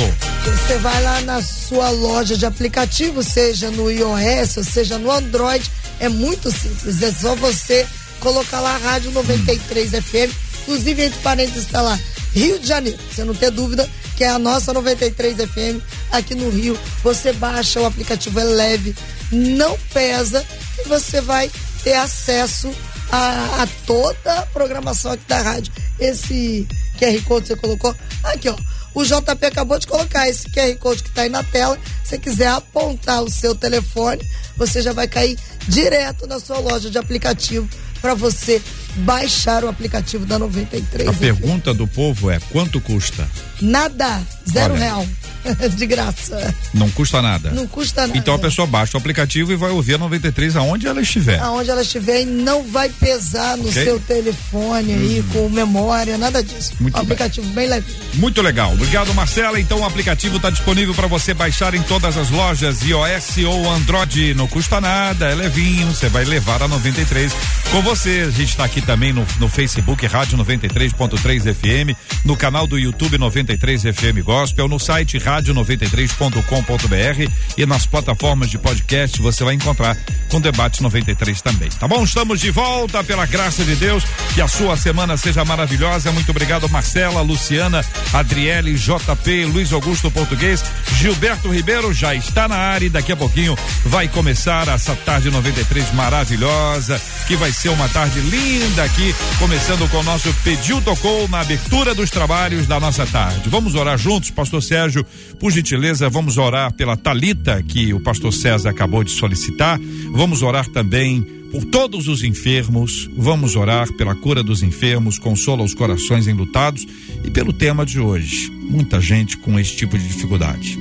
[0.44, 5.70] Você vai lá na sua loja de aplicativo, seja no iOS, seja no Android.
[6.00, 7.02] É muito simples.
[7.02, 7.86] É só você
[8.20, 10.43] colocar lá a Rádio 93 FM.
[10.64, 11.98] Inclusive, entre parênteses, está lá
[12.32, 12.98] Rio de Janeiro.
[13.10, 16.78] Você não ter dúvida que é a nossa 93 FM aqui no Rio.
[17.02, 18.94] Você baixa, o aplicativo é leve,
[19.30, 20.44] não pesa
[20.78, 21.50] e você vai
[21.82, 22.72] ter acesso
[23.10, 25.72] a, a toda a programação aqui da rádio.
[25.98, 26.66] Esse
[26.98, 28.56] QR Code você colocou aqui, ó.
[28.94, 31.76] O JP acabou de colocar esse QR Code que está aí na tela.
[32.04, 34.22] Se quiser apontar o seu telefone,
[34.56, 35.36] você já vai cair
[35.66, 37.68] direto na sua loja de aplicativo
[38.04, 38.60] para você
[38.96, 41.08] baixar o aplicativo da 93.
[41.08, 43.26] A pergunta do povo é: quanto custa?
[43.62, 45.06] Nada, zero Olha, real.
[45.76, 46.54] de graça.
[46.72, 47.50] Não custa nada.
[47.50, 48.18] Não custa nada.
[48.18, 51.38] Então a pessoa baixa o aplicativo e vai ouvir a 93 aonde ela estiver.
[51.40, 53.84] Aonde ela estiver e não vai pesar no okay.
[53.84, 55.24] seu telefone aí hum.
[55.32, 56.72] com memória, nada disso.
[56.80, 57.86] Muito um aplicativo bem leve.
[58.14, 58.72] Muito legal.
[58.72, 59.60] Obrigado, Marcela.
[59.60, 64.34] Então o aplicativo está disponível para você baixar em todas as lojas iOS ou Android.
[64.34, 65.88] Não custa nada, é levinho.
[65.88, 67.32] Você vai levar a 93
[67.70, 68.24] com você.
[68.26, 73.18] A gente está aqui também no, no Facebook Rádio 93.3 FM, no canal do YouTube
[73.18, 79.96] 93 FM Gospel, no site Rádio rádio93.com.br e nas plataformas de podcast você vai encontrar
[80.34, 81.68] com debate 93 também.
[81.68, 82.02] Tá bom?
[82.02, 84.02] Estamos de volta pela graça de Deus.
[84.34, 86.10] Que a sua semana seja maravilhosa.
[86.10, 90.64] Muito obrigado, Marcela, Luciana, Adriele, JP, Luiz Augusto Português,
[90.96, 95.92] Gilberto Ribeiro já está na área e daqui a pouquinho vai começar essa tarde 93
[95.94, 101.42] maravilhosa, que vai ser uma tarde linda aqui, começando com o nosso Pediu Tocou na
[101.42, 103.48] abertura dos trabalhos da nossa tarde.
[103.48, 105.06] Vamos orar juntos, Pastor Sérgio,
[105.38, 109.78] por gentileza, vamos orar pela Talita que o pastor César acabou de solicitar.
[110.10, 113.08] Vamos orar também por todos os enfermos.
[113.16, 116.86] Vamos orar pela cura dos enfermos, consola os corações enlutados
[117.24, 118.50] e pelo tema de hoje.
[118.50, 120.78] Muita gente com esse tipo de dificuldade.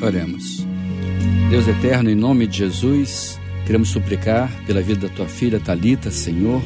[0.00, 0.66] Oremos.
[1.50, 6.62] Deus eterno, em nome de Jesus, queremos suplicar pela vida da tua filha Talita, Senhor.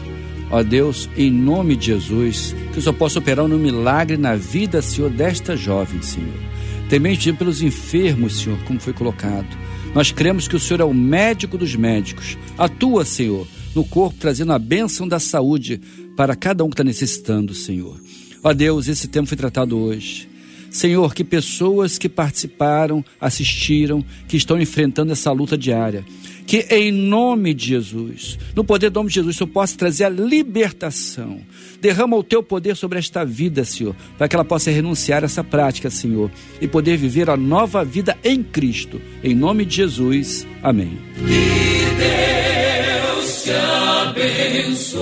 [0.51, 4.81] Ó Deus, em nome de Jesus, que o Senhor possa operar um milagre na vida,
[4.81, 6.49] Senhor, desta jovem, Senhor
[6.89, 9.47] também pelos enfermos, Senhor, como foi colocado.
[9.95, 12.37] Nós cremos que o Senhor é o médico dos médicos.
[12.57, 15.81] Atua, Senhor, no corpo, trazendo a bênção da saúde
[16.17, 18.01] para cada um que está necessitando, Senhor.
[18.43, 20.29] Ó Deus, esse tempo foi tratado hoje.
[20.71, 26.05] Senhor, que pessoas que participaram, assistiram, que estão enfrentando essa luta diária,
[26.49, 30.05] que em nome de Jesus, no poder do nome de Jesus, o Senhor possa trazer
[30.05, 31.43] a libertação.
[31.79, 35.45] Derrama o teu poder sobre esta vida, Senhor, para que ela possa renunciar a essa
[35.45, 38.99] prática, Senhor, e poder viver a nova vida em Cristo.
[39.23, 40.47] Em nome de Jesus.
[40.63, 40.99] Amém.
[41.17, 41.85] Que
[43.19, 43.51] Deus te
[44.71, 44.99] abençoe.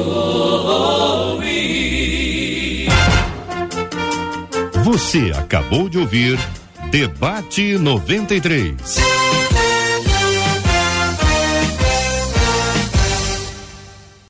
[4.83, 6.37] Você acabou de ouvir
[6.91, 9.16] Debate 93.